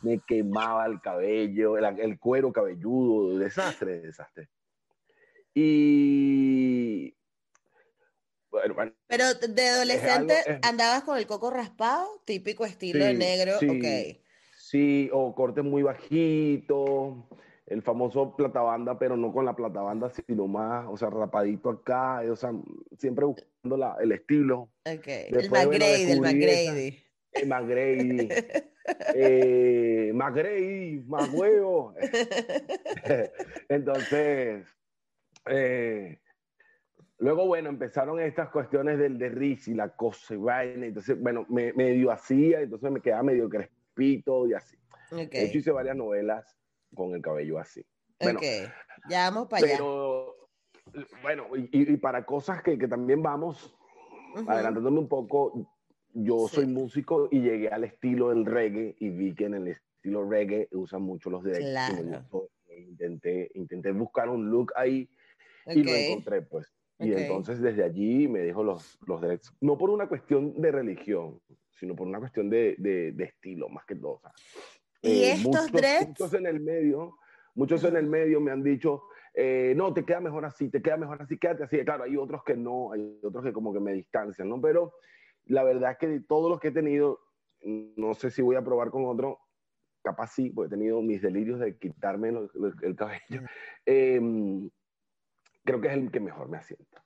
me 0.04 0.20
quemaba 0.20 0.86
el 0.86 1.02
cabello, 1.02 1.76
el, 1.76 2.00
el 2.00 2.20
cuero 2.20 2.54
cabelludo, 2.54 3.40
desastre, 3.40 4.02
desastre. 4.02 4.50
Y 5.56 7.14
pero 9.08 9.34
de 9.34 9.68
adolescente 9.68 10.36
andabas 10.62 11.04
con 11.04 11.18
el 11.18 11.28
coco 11.28 11.52
raspado, 11.52 12.08
típico 12.26 12.65
estilo 12.65 13.12
negro, 13.13 13.60
sí, 13.60 14.22
Sí, 14.58 15.10
o 15.13 15.36
corte 15.36 15.62
muy 15.62 15.84
bajito, 15.84 17.30
el 17.68 17.82
famoso 17.82 18.36
platabanda, 18.36 18.98
pero 18.98 19.15
no 19.15 19.32
con 19.32 19.46
la 19.46 19.56
platabanda, 19.56 20.10
sino 20.10 20.48
más, 20.48 20.86
o 20.89 20.98
sea, 20.98 21.10
rapadito 21.10 21.70
acá, 21.70 22.22
o 22.30 22.36
sea, 22.36 22.52
siempre 22.98 23.26
buscando 23.26 23.78
la, 23.78 23.98
el 24.02 24.12
estilo. 24.12 24.72
el 24.84 25.50
McGrady, 25.50 26.12
el 26.12 26.22
McGrady. 26.22 27.04
El 27.32 27.48
McGrady. 27.48 28.30
eh, 29.15 30.12
McGrady, 30.13 31.04
más 31.08 31.30
huevo. 31.32 31.94
Entonces, 33.70 34.65
eh, 35.48 36.20
Luego, 37.17 37.47
bueno, 37.47 37.69
empezaron 37.69 38.19
estas 38.19 38.49
cuestiones 38.49 38.99
del 38.99 39.17
de 39.17 39.58
y 39.65 39.73
la 39.73 39.89
cosa 39.95 40.34
y 40.34 40.38
vaina. 40.38 40.86
Entonces, 40.86 41.19
bueno, 41.19 41.45
me, 41.49 41.71
medio 41.73 42.12
hacía, 42.12 42.62
entonces 42.62 42.91
me 42.91 43.01
quedaba 43.01 43.23
medio 43.23 43.47
crespito 43.47 44.47
y 44.47 44.54
así. 44.54 44.78
Okay. 45.12 45.28
De 45.28 45.45
hecho, 45.45 45.60
hice 45.60 45.71
varias 45.71 45.95
novelas 45.95 46.58
con 46.93 47.13
el 47.13 47.21
cabello 47.21 47.58
así. 47.58 47.86
Bueno, 48.19 48.39
ok, 48.39 48.45
ya 49.10 49.30
vamos 49.30 49.47
para 49.47 49.62
pero, 49.62 50.49
Bueno, 51.21 51.47
y, 51.56 51.97
para 51.97 52.25
cosas 52.25 52.62
que, 52.63 52.78
que 52.78 52.88
también 52.88 53.21
vamos, 53.21 53.75
adelantándome 54.47 54.99
un 54.99 55.08
poco, 55.08 55.69
yo 56.13 56.47
soy 56.47 56.65
músico 56.65 57.28
y 57.32 57.41
llegué 57.41 57.69
al 57.69 57.84
estilo 57.84 58.30
del 58.30 58.45
reggae 58.45 58.95
y 58.99 59.10
vi 59.10 59.36
que 59.36 59.45
en 59.45 59.56
el 59.56 59.67
estilo 59.67 60.28
reggae 60.30 60.67
usan 60.71 61.01
mucho 61.01 61.30
los 61.30 61.43
derechos. 61.43 61.71
Claro. 61.71 62.49
Intenté, 62.78 63.51
intenté 63.56 63.91
buscar 63.91 64.30
un 64.30 64.49
look 64.49 64.73
ahí 64.75 65.10
y 65.67 65.84
lo 65.84 65.91
encontré, 65.91 66.41
pues. 66.41 66.71
Y 66.99 67.12
entonces 67.12 67.62
desde 67.62 67.84
allí 67.84 68.27
me 68.27 68.41
dijo 68.41 68.63
los, 68.63 68.97
los 69.05 69.21
derechos, 69.21 69.53
no 69.60 69.77
por 69.77 69.89
una 69.89 70.08
cuestión 70.08 70.60
de 70.62 70.71
religión, 70.71 71.41
sino 71.69 71.95
por 71.95 72.08
una 72.08 72.19
cuestión 72.19 72.49
de, 72.49 72.75
de, 72.77 73.23
estilo, 73.23 73.67
más 73.67 73.86
que 73.86 73.95
todo. 73.95 74.21
¿Y 75.01 75.23
eh, 75.23 75.31
estos 75.34 75.71
muchos, 75.71 76.08
Muchos 76.08 76.34
en 76.34 76.45
el 76.45 76.62
medio, 76.62 77.17
muchos 77.53 77.84
en 77.84 77.97
el 77.97 78.08
medio 78.08 78.39
me 78.39 78.51
han 78.51 78.63
dicho, 78.63 79.03
eh, 79.34 79.73
no, 79.75 79.93
te 79.93 80.05
queda 80.05 80.21
mejor 80.21 80.45
así, 80.45 80.69
te 80.69 80.81
queda 80.81 80.95
mejor 80.95 81.21
así, 81.21 81.38
quédate 81.38 81.63
así. 81.63 81.84
Claro, 81.84 82.05
hay 82.05 82.15
otros 82.15 82.43
que 82.45 82.55
no, 82.55 82.93
hay 82.93 83.19
otros 83.21 83.43
que 83.43 83.51
como 83.51 83.73
que 83.73 83.81
me 83.81 83.91
distancian, 83.91 84.47
¿no? 84.47 84.62
Pero 84.62 84.93
la 85.45 85.63
verdad 85.63 85.91
es 85.91 85.97
que 85.97 86.08
de 86.08 86.21
todos 86.21 86.49
los 86.49 86.62
que 86.62 86.69
he 86.69 86.71
tenido, 86.71 87.19
no 87.62 88.13
sé 88.13 88.31
si 88.31 88.41
voy 88.41 88.55
a 88.55 88.63
probar 88.63 88.89
con 88.89 89.05
otro, 89.05 89.39
capaz 90.01 90.27
sí, 90.27 90.49
porque 90.49 90.67
he 90.73 90.77
tenido 90.77 91.01
mis 91.01 91.21
delirios 91.21 91.60
de 91.60 91.77
quitarme 91.77 92.29
el, 92.29 92.95
cabello. 92.95 93.41
Eh, 93.86 94.21
creo 95.65 95.82
que 95.82 95.88
es 95.89 95.93
el 95.93 96.12
que 96.12 96.19
mejor 96.19 96.47
me 96.47 96.58
asienta. 96.58 97.04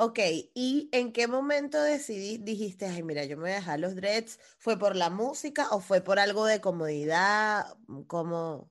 Ok, 0.00 0.20
¿y 0.54 0.88
en 0.92 1.12
qué 1.12 1.26
momento 1.26 1.82
decidí, 1.82 2.38
dijiste, 2.38 2.86
ay, 2.86 3.02
mira, 3.02 3.24
yo 3.24 3.36
me 3.36 3.42
voy 3.42 3.50
a 3.50 3.56
dejar 3.56 3.80
los 3.80 3.96
dreads? 3.96 4.38
¿Fue 4.56 4.78
por 4.78 4.94
la 4.94 5.10
música 5.10 5.68
o 5.72 5.80
fue 5.80 6.00
por 6.00 6.20
algo 6.20 6.46
de 6.46 6.60
comodidad? 6.60 7.66
¿Cómo? 8.06 8.70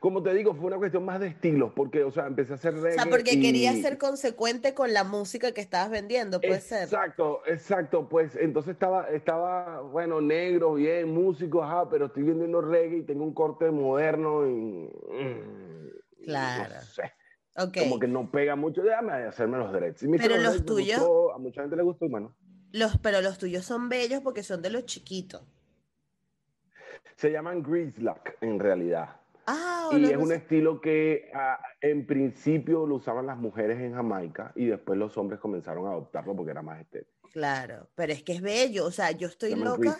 Como 0.00 0.22
te 0.22 0.34
digo, 0.34 0.54
fue 0.54 0.66
una 0.66 0.78
cuestión 0.78 1.04
más 1.04 1.20
de 1.20 1.28
estilos, 1.28 1.72
porque, 1.76 2.02
o 2.02 2.10
sea, 2.10 2.26
empecé 2.26 2.52
a 2.52 2.56
hacer 2.56 2.74
reggae. 2.74 2.96
O 2.96 3.02
sea, 3.02 3.06
porque 3.10 3.38
querías 3.38 3.78
ser 3.78 3.96
consecuente 3.98 4.74
con 4.74 4.92
la 4.92 5.04
música 5.04 5.52
que 5.52 5.60
estabas 5.60 5.90
vendiendo, 5.90 6.40
puede 6.40 6.60
ser. 6.60 6.84
Exacto, 6.84 7.42
exacto, 7.46 8.08
pues 8.08 8.34
entonces 8.34 8.72
estaba, 8.72 9.08
estaba, 9.10 9.82
bueno, 9.82 10.20
negro, 10.20 10.74
bien, 10.74 11.12
músico, 11.12 11.62
ajá, 11.62 11.88
pero 11.88 12.06
estoy 12.06 12.22
vendiendo 12.24 12.60
reggae 12.60 12.98
y 12.98 13.02
tengo 13.02 13.22
un 13.22 13.34
corte 13.34 13.70
moderno 13.70 14.48
y... 14.48 14.90
Mm, 15.12 15.90
claro. 16.24 16.74
No 16.74 16.80
sé. 16.80 17.12
Como 17.54 17.98
que 17.98 18.08
no 18.08 18.30
pega 18.30 18.56
mucho, 18.56 18.82
déjame 18.82 19.12
hacerme 19.12 19.58
los 19.58 19.72
dreads. 19.72 20.04
pero 20.18 20.36
los 20.38 20.64
tuyos. 20.64 21.02
a 21.34 21.38
mucha 21.38 21.62
gente 21.62 21.76
le 21.76 21.82
gustó 21.82 22.06
y 22.06 22.08
bueno. 22.08 22.34
Los, 22.72 22.98
pero 22.98 23.20
los 23.20 23.38
tuyos 23.38 23.64
son 23.64 23.88
bellos 23.88 24.20
porque 24.22 24.42
son 24.42 24.62
de 24.62 24.70
los 24.70 24.86
chiquitos. 24.86 25.42
Se 27.16 27.30
llaman 27.30 27.64
Lock 27.98 28.30
en 28.40 28.58
realidad. 28.58 29.16
Ah, 29.46 29.90
y 29.92 30.04
es 30.04 30.16
un 30.16 30.32
estilo 30.32 30.80
que 30.80 31.30
ah, 31.34 31.60
en 31.80 32.06
principio 32.06 32.86
lo 32.86 32.96
usaban 32.96 33.26
las 33.26 33.36
mujeres 33.36 33.80
en 33.80 33.94
Jamaica 33.94 34.52
y 34.54 34.66
después 34.66 34.98
los 34.98 35.16
hombres 35.18 35.40
comenzaron 35.40 35.86
a 35.86 35.90
adoptarlo 35.90 36.36
porque 36.36 36.52
era 36.52 36.62
más 36.62 36.80
estético. 36.80 37.28
Claro, 37.32 37.88
pero 37.94 38.12
es 38.12 38.22
que 38.22 38.34
es 38.34 38.42
bello. 38.42 38.86
O 38.86 38.92
sea, 38.92 39.10
yo 39.10 39.26
estoy 39.26 39.54
loca 39.56 39.98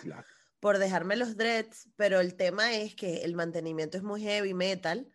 por 0.59 0.77
dejarme 0.77 1.17
los 1.17 1.35
dreads, 1.35 1.89
pero 1.97 2.19
el 2.19 2.35
tema 2.35 2.73
es 2.73 2.95
que 2.95 3.23
el 3.23 3.35
mantenimiento 3.35 3.97
es 3.97 4.03
muy 4.03 4.21
heavy 4.21 4.53
metal 4.53 5.07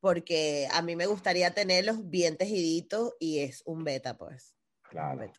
porque 0.00 0.68
a 0.72 0.82
mí 0.82 0.96
me 0.96 1.06
gustaría 1.06 1.52
tenerlos 1.52 2.08
bien 2.08 2.36
tejiditos 2.36 3.14
y 3.18 3.40
es 3.40 3.62
un 3.66 3.84
beta, 3.84 4.16
pues. 4.16 4.54
Claro. 4.90 5.30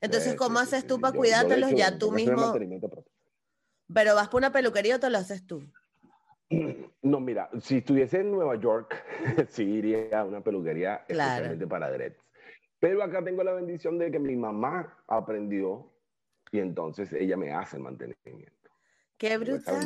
Entonces, 0.00 0.34
¿cómo 0.34 0.58
haces 0.58 0.86
tú 0.86 1.00
para 1.00 1.16
cuidártelos 1.16 1.70
ya 1.72 1.98
tú 1.98 2.12
mismo? 2.12 2.54
Pero 3.92 4.14
vas 4.14 4.28
por 4.28 4.38
una 4.38 4.52
peluquería 4.52 4.96
o 4.96 5.00
te 5.00 5.10
lo 5.10 5.18
haces 5.18 5.46
tú. 5.46 5.62
No, 7.02 7.20
mira, 7.20 7.50
si 7.60 7.78
estuviese 7.78 8.20
en 8.20 8.32
Nueva 8.32 8.56
York, 8.56 8.94
sí 9.50 9.62
iría 9.62 10.20
a 10.20 10.24
una 10.24 10.42
peluquería 10.42 11.04
especialmente 11.06 11.66
para 11.66 11.90
dreads. 11.90 12.16
Pero 12.80 13.02
acá 13.02 13.22
tengo 13.22 13.42
la 13.44 13.52
bendición 13.52 13.98
de 13.98 14.10
que 14.10 14.18
mi 14.18 14.36
mamá 14.36 15.04
aprendió 15.06 15.92
y 16.50 16.60
entonces 16.60 17.12
ella 17.12 17.36
me 17.36 17.52
hace 17.52 17.76
el 17.76 17.82
mantenimiento. 17.82 18.70
¡Qué 19.18 19.36
brutal! 19.36 19.82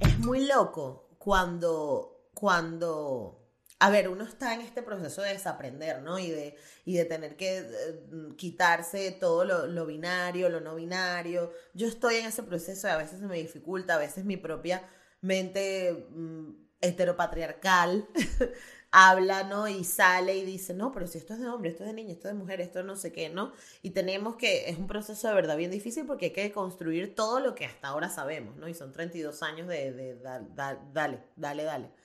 Es 0.00 0.18
muy 0.20 0.46
loco 0.46 1.10
cuando 1.18 2.19
cuando, 2.40 3.52
a 3.80 3.90
ver, 3.90 4.08
uno 4.08 4.24
está 4.24 4.54
en 4.54 4.62
este 4.62 4.82
proceso 4.82 5.20
de 5.20 5.34
desaprender, 5.34 6.00
¿no? 6.00 6.18
Y 6.18 6.30
de, 6.30 6.56
y 6.86 6.96
de 6.96 7.04
tener 7.04 7.36
que 7.36 7.58
eh, 7.58 8.34
quitarse 8.38 9.10
todo 9.12 9.44
lo, 9.44 9.86
binario, 9.86 10.48
lo 10.48 10.60
no 10.60 10.74
binario. 10.74 11.52
Yo 11.74 11.86
estoy 11.86 12.16
en 12.16 12.26
ese 12.26 12.42
proceso 12.42 12.88
y 12.88 12.90
a 12.92 12.96
veces 12.96 13.20
se 13.20 13.26
me 13.26 13.36
dificulta, 13.36 13.96
a 13.96 13.98
veces 13.98 14.24
mi 14.24 14.38
propia 14.38 14.88
mente 15.20 16.06
mm, 16.10 16.52
heteropatriarcal 16.80 18.08
habla, 18.90 19.42
¿no? 19.42 19.68
Y 19.68 19.84
sale 19.84 20.34
y 20.38 20.44
dice, 20.46 20.72
no, 20.72 20.92
pero 20.92 21.06
si 21.06 21.18
esto 21.18 21.34
es 21.34 21.40
de 21.40 21.48
hombre, 21.48 21.68
esto 21.68 21.84
es 21.84 21.88
de 21.90 21.94
niña, 21.94 22.12
esto 22.14 22.28
es 22.28 22.34
de 22.34 22.40
mujer, 22.40 22.62
esto 22.62 22.82
no 22.82 22.96
sé 22.96 23.12
qué, 23.12 23.28
¿no? 23.28 23.52
Y 23.82 23.90
tenemos 23.90 24.36
que, 24.36 24.70
es 24.70 24.78
un 24.78 24.86
proceso 24.86 25.28
de 25.28 25.34
verdad 25.34 25.58
bien 25.58 25.70
difícil 25.70 26.06
porque 26.06 26.26
hay 26.26 26.32
que 26.32 26.52
construir 26.52 27.14
todo 27.14 27.38
lo 27.40 27.54
que 27.54 27.66
hasta 27.66 27.88
ahora 27.88 28.08
sabemos, 28.08 28.56
¿no? 28.56 28.66
Y 28.66 28.72
son 28.72 28.92
32 28.92 29.42
años 29.42 29.68
de, 29.68 29.92
de 29.92 30.16
dale, 30.16 31.20
dale, 31.36 31.64
dale 31.64 32.00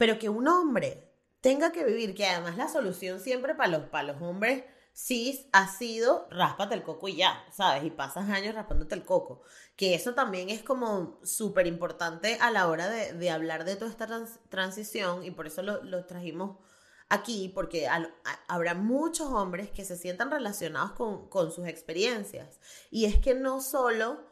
pero 0.00 0.18
que 0.18 0.30
un 0.30 0.48
hombre 0.48 1.12
tenga 1.42 1.72
que 1.72 1.84
vivir, 1.84 2.14
que 2.14 2.24
además 2.24 2.56
la 2.56 2.70
solución 2.70 3.20
siempre 3.20 3.54
para 3.54 3.68
los, 3.68 3.82
para 3.90 4.14
los 4.14 4.22
hombres 4.22 4.64
cis 4.94 5.44
ha 5.52 5.68
sido 5.68 6.26
ráspate 6.30 6.74
el 6.74 6.82
coco 6.82 7.06
y 7.06 7.16
ya, 7.16 7.44
¿sabes? 7.52 7.84
Y 7.84 7.90
pasas 7.90 8.30
años 8.30 8.54
raspándote 8.54 8.94
el 8.94 9.04
coco. 9.04 9.42
Que 9.76 9.94
eso 9.94 10.14
también 10.14 10.48
es 10.48 10.62
como 10.62 11.20
súper 11.22 11.66
importante 11.66 12.38
a 12.40 12.50
la 12.50 12.68
hora 12.68 12.88
de, 12.88 13.30
hablar 13.30 13.66
de 13.66 13.76
toda 13.76 13.90
esta 13.90 14.08
transición 14.48 15.22
y 15.22 15.32
por 15.32 15.46
eso 15.46 15.60
lo, 15.60 16.06
trajimos 16.06 16.56
aquí 17.10 17.52
porque 17.54 17.86
habrá 18.48 18.72
muchos 18.72 19.30
hombres 19.30 19.68
que 19.70 19.84
se 19.84 19.98
sientan 19.98 20.30
relacionados 20.30 20.92
con, 20.92 21.28
con 21.28 21.52
sus 21.52 21.66
experiencias. 21.66 22.58
Y 22.90 23.04
es 23.04 23.18
que 23.18 23.34
no 23.34 23.60
solo 23.60 24.24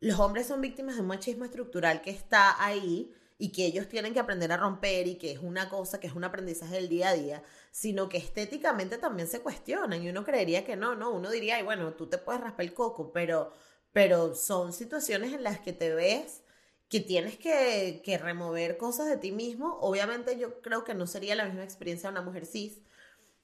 los 0.00 0.18
hombres 0.18 0.48
son 0.48 0.60
víctimas 0.60 0.96
de 0.96 1.02
un 1.02 1.06
machismo 1.06 1.44
estructural 1.44 2.02
que 2.02 2.10
está 2.10 2.60
ahí 2.60 3.14
y 3.38 3.52
que 3.52 3.66
ellos 3.66 3.88
tienen 3.88 4.14
que 4.14 4.20
aprender 4.20 4.50
a 4.52 4.56
romper 4.56 5.06
y 5.06 5.16
que 5.16 5.32
es 5.32 5.38
una 5.40 5.68
cosa, 5.68 6.00
que 6.00 6.06
es 6.06 6.14
un 6.14 6.24
aprendizaje 6.24 6.76
del 6.76 6.88
día 6.88 7.10
a 7.10 7.14
día, 7.14 7.42
sino 7.70 8.08
que 8.08 8.16
estéticamente 8.18 8.98
también 8.98 9.28
se 9.28 9.40
cuestionan 9.40 10.02
y 10.02 10.08
uno 10.08 10.24
creería 10.24 10.64
que 10.64 10.76
no, 10.76 10.94
no, 10.94 11.10
uno 11.10 11.30
diría, 11.30 11.56
ay, 11.56 11.62
bueno, 11.62 11.94
tú 11.94 12.08
te 12.08 12.18
puedes 12.18 12.40
raspar 12.40 12.64
el 12.64 12.74
coco, 12.74 13.12
pero, 13.12 13.52
pero 13.92 14.34
son 14.34 14.72
situaciones 14.72 15.32
en 15.32 15.42
las 15.42 15.60
que 15.60 15.72
te 15.72 15.94
ves 15.94 16.42
que 16.88 17.00
tienes 17.00 17.36
que, 17.38 18.00
que 18.04 18.18
remover 18.18 18.76
cosas 18.78 19.08
de 19.08 19.16
ti 19.16 19.32
mismo. 19.32 19.78
Obviamente 19.80 20.38
yo 20.38 20.60
creo 20.62 20.84
que 20.84 20.94
no 20.94 21.06
sería 21.06 21.34
la 21.34 21.46
misma 21.46 21.64
experiencia 21.64 22.08
de 22.08 22.12
una 22.12 22.22
mujer 22.22 22.46
cis 22.46 22.80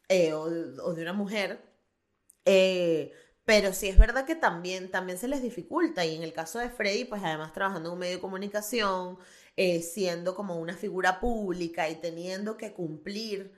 eh, 0.08 0.32
o, 0.34 0.48
de 0.50 1.02
una 1.02 1.12
mujer, 1.12 1.60
eh, 2.44 3.12
pero 3.44 3.72
sí 3.72 3.88
es 3.88 3.98
verdad 3.98 4.26
que 4.26 4.34
también, 4.36 4.90
también 4.90 5.18
se 5.18 5.28
les 5.28 5.42
dificulta 5.42 6.04
y 6.04 6.16
en 6.16 6.22
el 6.22 6.32
caso 6.32 6.58
de 6.58 6.70
Freddy, 6.70 7.04
pues 7.04 7.22
además 7.24 7.52
trabajando 7.52 7.88
en 7.88 7.94
un 7.94 7.98
medio 8.00 8.16
de 8.16 8.20
comunicación, 8.20 9.18
eh, 9.56 9.82
siendo 9.82 10.34
como 10.34 10.56
una 10.56 10.76
figura 10.76 11.20
pública 11.20 11.88
y 11.88 11.96
teniendo 11.96 12.56
que 12.56 12.72
cumplir 12.72 13.52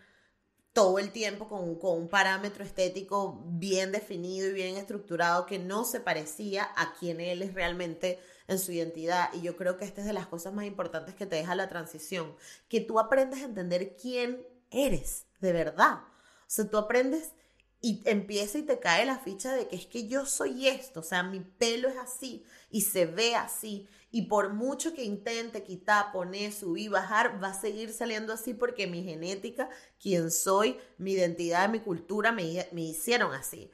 todo 0.72 0.98
el 0.98 1.12
tiempo 1.12 1.48
con, 1.48 1.78
con, 1.78 1.98
un 1.98 2.09
parámetro 2.09 2.64
estético 2.64 3.44
bien 3.46 3.92
definido 3.92 4.48
y 4.48 4.52
bien 4.52 4.76
estructurado 4.76 5.46
que 5.46 5.61
no 5.61 5.85
se 5.85 6.00
parecía 6.00 6.68
a 6.76 6.94
quien 6.94 7.20
él 7.20 7.42
es 7.42 7.54
realmente 7.54 8.18
en 8.48 8.59
su 8.59 8.72
identidad. 8.72 9.30
Y 9.35 9.42
yo 9.42 9.57
creo 9.57 9.76
que 9.76 9.85
esta 9.85 10.00
es 10.00 10.07
de 10.07 10.12
las 10.12 10.26
cosas 10.26 10.52
más 10.52 10.64
importantes 10.64 11.14
que 11.14 11.26
te 11.26 11.37
deja 11.37 11.54
la 11.54 11.68
transición, 11.68 12.35
que 12.68 12.80
tú 12.80 12.98
aprendes 12.98 13.40
a 13.40 13.44
entender 13.44 13.96
quién 13.96 14.44
eres 14.70 15.26
de 15.40 15.52
verdad. 15.52 16.00
O 16.00 16.48
sea, 16.48 16.68
tú 16.68 16.76
aprendes 16.76 17.33
y 17.80 18.02
empieza 18.07 18.59
y 18.59 18.62
te 18.62 18.78
cae 18.78 19.04
la 19.04 19.18
ficha 19.18 19.52
de 19.52 19.68
que 19.68 19.76
es 19.76 19.87
que 19.87 20.09
yo 20.09 20.24
soy 20.24 20.68
esto, 20.68 21.00
o 21.00 21.02
sea, 21.02 21.22
mi 21.22 21.40
pelo 21.40 21.88
es 21.88 21.98
así 21.98 22.42
y 22.70 22.80
se 22.80 23.04
ve 23.04 23.37
así 23.37 23.87
y 24.14 24.22
por 24.22 24.50
mucho 24.50 24.94
que 24.94 25.03
intente 25.03 25.64
quitar, 25.64 26.12
poner, 26.12 26.53
subir, 26.53 26.88
bajar, 26.88 27.42
va 27.42 27.48
a 27.48 27.61
seguir 27.61 27.92
saliendo 27.92 28.33
así 28.33 28.55
porque 28.55 28.87
mi 28.87 29.03
genética, 29.03 29.68
quién 30.00 30.31
soy, 30.31 30.79
mi 30.98 31.14
identidad, 31.14 31.68
mi 31.68 31.81
cultura 31.81 32.31
me, 32.31 32.64
me 32.70 32.83
hicieron 32.83 33.35
así. 33.35 33.72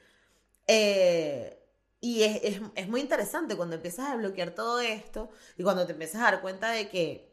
Eh, 0.65 1.63
y 1.99 2.23
es, 2.23 2.59
es, 2.73 2.87
muy 2.89 3.01
interesante 3.01 3.55
cuando 3.55 3.75
empiezas 3.75 4.09
a 4.09 4.15
bloquear 4.15 4.55
todo 4.55 4.79
esto 4.79 5.29
y 5.59 5.63
cuando 5.63 5.85
te 5.85 5.91
empiezas 5.91 6.21
a 6.21 6.31
dar 6.31 6.41
cuenta 6.41 6.71
de 6.71 6.89
que, 6.89 7.30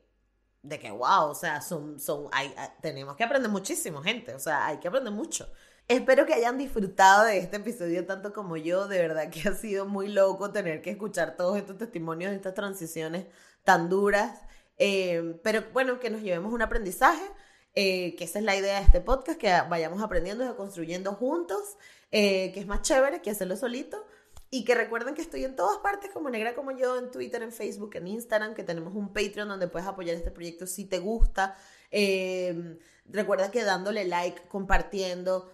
de 0.62 0.78
que 0.78 0.90
wow, 0.90 1.30
o 1.30 1.34
sea, 1.34 1.60
son, 1.60 2.00
son, 2.00 2.28
hay, 2.32 2.54
tenemos 2.80 3.16
que 3.16 3.24
aprender 3.24 3.50
muchísimo, 3.50 4.02
gente, 4.02 4.34
o 4.34 4.38
sea, 4.38 4.66
hay 4.66 4.78
que 4.78 4.88
aprender 4.88 5.12
mucho. 5.12 5.48
Espero 5.88 6.26
que 6.26 6.34
hayan 6.34 6.58
disfrutado 6.58 7.24
de 7.24 7.38
este 7.38 7.56
episodio 7.56 8.04
tanto 8.04 8.34
como 8.34 8.58
yo. 8.58 8.88
De 8.88 8.98
verdad 8.98 9.30
que 9.30 9.48
ha 9.48 9.54
sido 9.54 9.86
muy 9.86 10.08
loco 10.08 10.52
tener 10.52 10.82
que 10.82 10.90
escuchar 10.90 11.34
todos 11.34 11.56
estos 11.56 11.78
testimonios 11.78 12.32
estas 12.32 12.52
transiciones 12.52 13.26
tan 13.64 13.88
duras. 13.88 14.38
Eh, 14.76 15.40
pero 15.42 15.64
bueno, 15.72 15.98
que 15.98 16.10
nos 16.10 16.20
llevemos 16.20 16.52
un 16.52 16.60
aprendizaje, 16.60 17.24
eh, 17.74 18.14
que 18.16 18.24
esa 18.24 18.38
es 18.38 18.44
la 18.44 18.54
idea 18.54 18.78
de 18.80 18.84
este 18.84 19.00
podcast, 19.00 19.38
que 19.40 19.48
vayamos 19.70 20.02
aprendiendo 20.02 20.44
y 20.44 20.54
construyendo 20.56 21.14
juntos, 21.14 21.78
eh, 22.12 22.52
que 22.52 22.60
es 22.60 22.66
más 22.66 22.82
chévere 22.82 23.22
que 23.22 23.30
hacerlo 23.30 23.56
solito. 23.56 24.06
Y 24.50 24.64
que 24.64 24.74
recuerden 24.74 25.14
que 25.14 25.22
estoy 25.22 25.44
en 25.44 25.56
todas 25.56 25.78
partes 25.78 26.10
como 26.10 26.30
Negra 26.30 26.54
como 26.54 26.70
yo, 26.70 26.98
en 26.98 27.10
Twitter, 27.10 27.42
en 27.42 27.52
Facebook, 27.52 27.90
en 27.96 28.06
Instagram, 28.06 28.54
que 28.54 28.64
tenemos 28.64 28.94
un 28.94 29.12
Patreon 29.12 29.48
donde 29.48 29.68
puedes 29.68 29.86
apoyar 29.86 30.16
este 30.16 30.30
proyecto 30.30 30.66
si 30.66 30.86
te 30.86 30.98
gusta. 30.98 31.56
recuerda 33.06 33.50
que 33.50 33.64
dándole 33.64 34.04
like, 34.04 34.48
compartiendo, 34.48 35.50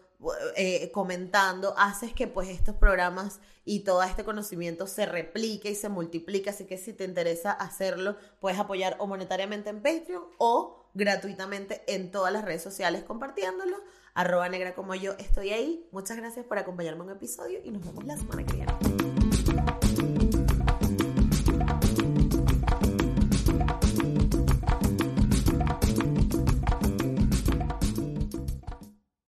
eh, 0.56 0.90
comentando, 0.92 1.74
haces 1.76 2.14
que 2.14 2.26
pues 2.26 2.48
estos 2.48 2.76
programas 2.76 3.40
y 3.66 3.80
todo 3.80 4.02
este 4.02 4.24
conocimiento 4.24 4.86
se 4.86 5.06
replique 5.06 5.70
y 5.70 5.74
se 5.74 5.88
multiplique. 5.88 6.50
Así 6.50 6.64
que 6.64 6.78
si 6.78 6.92
te 6.92 7.04
interesa 7.04 7.52
hacerlo, 7.52 8.16
puedes 8.40 8.58
apoyar 8.58 8.96
o 9.00 9.06
monetariamente 9.06 9.70
en 9.70 9.82
Patreon 9.82 10.24
o 10.38 10.88
gratuitamente 10.94 11.82
en 11.88 12.10
todas 12.10 12.32
las 12.32 12.44
redes 12.44 12.62
sociales 12.62 13.04
compartiéndolo 13.04 13.76
arroba 14.14 14.48
negra 14.48 14.74
como 14.74 14.94
yo, 14.94 15.12
estoy 15.18 15.50
ahí. 15.50 15.86
Muchas 15.92 16.16
gracias 16.16 16.46
por 16.46 16.58
acompañarme 16.58 17.02
en 17.02 17.10
un 17.10 17.16
episodio 17.16 17.60
y 17.62 17.70
nos 17.70 17.84
vemos 17.84 18.04
la 18.04 18.16
semana 18.16 18.44
que 18.44 18.52
viene. 18.54 20.13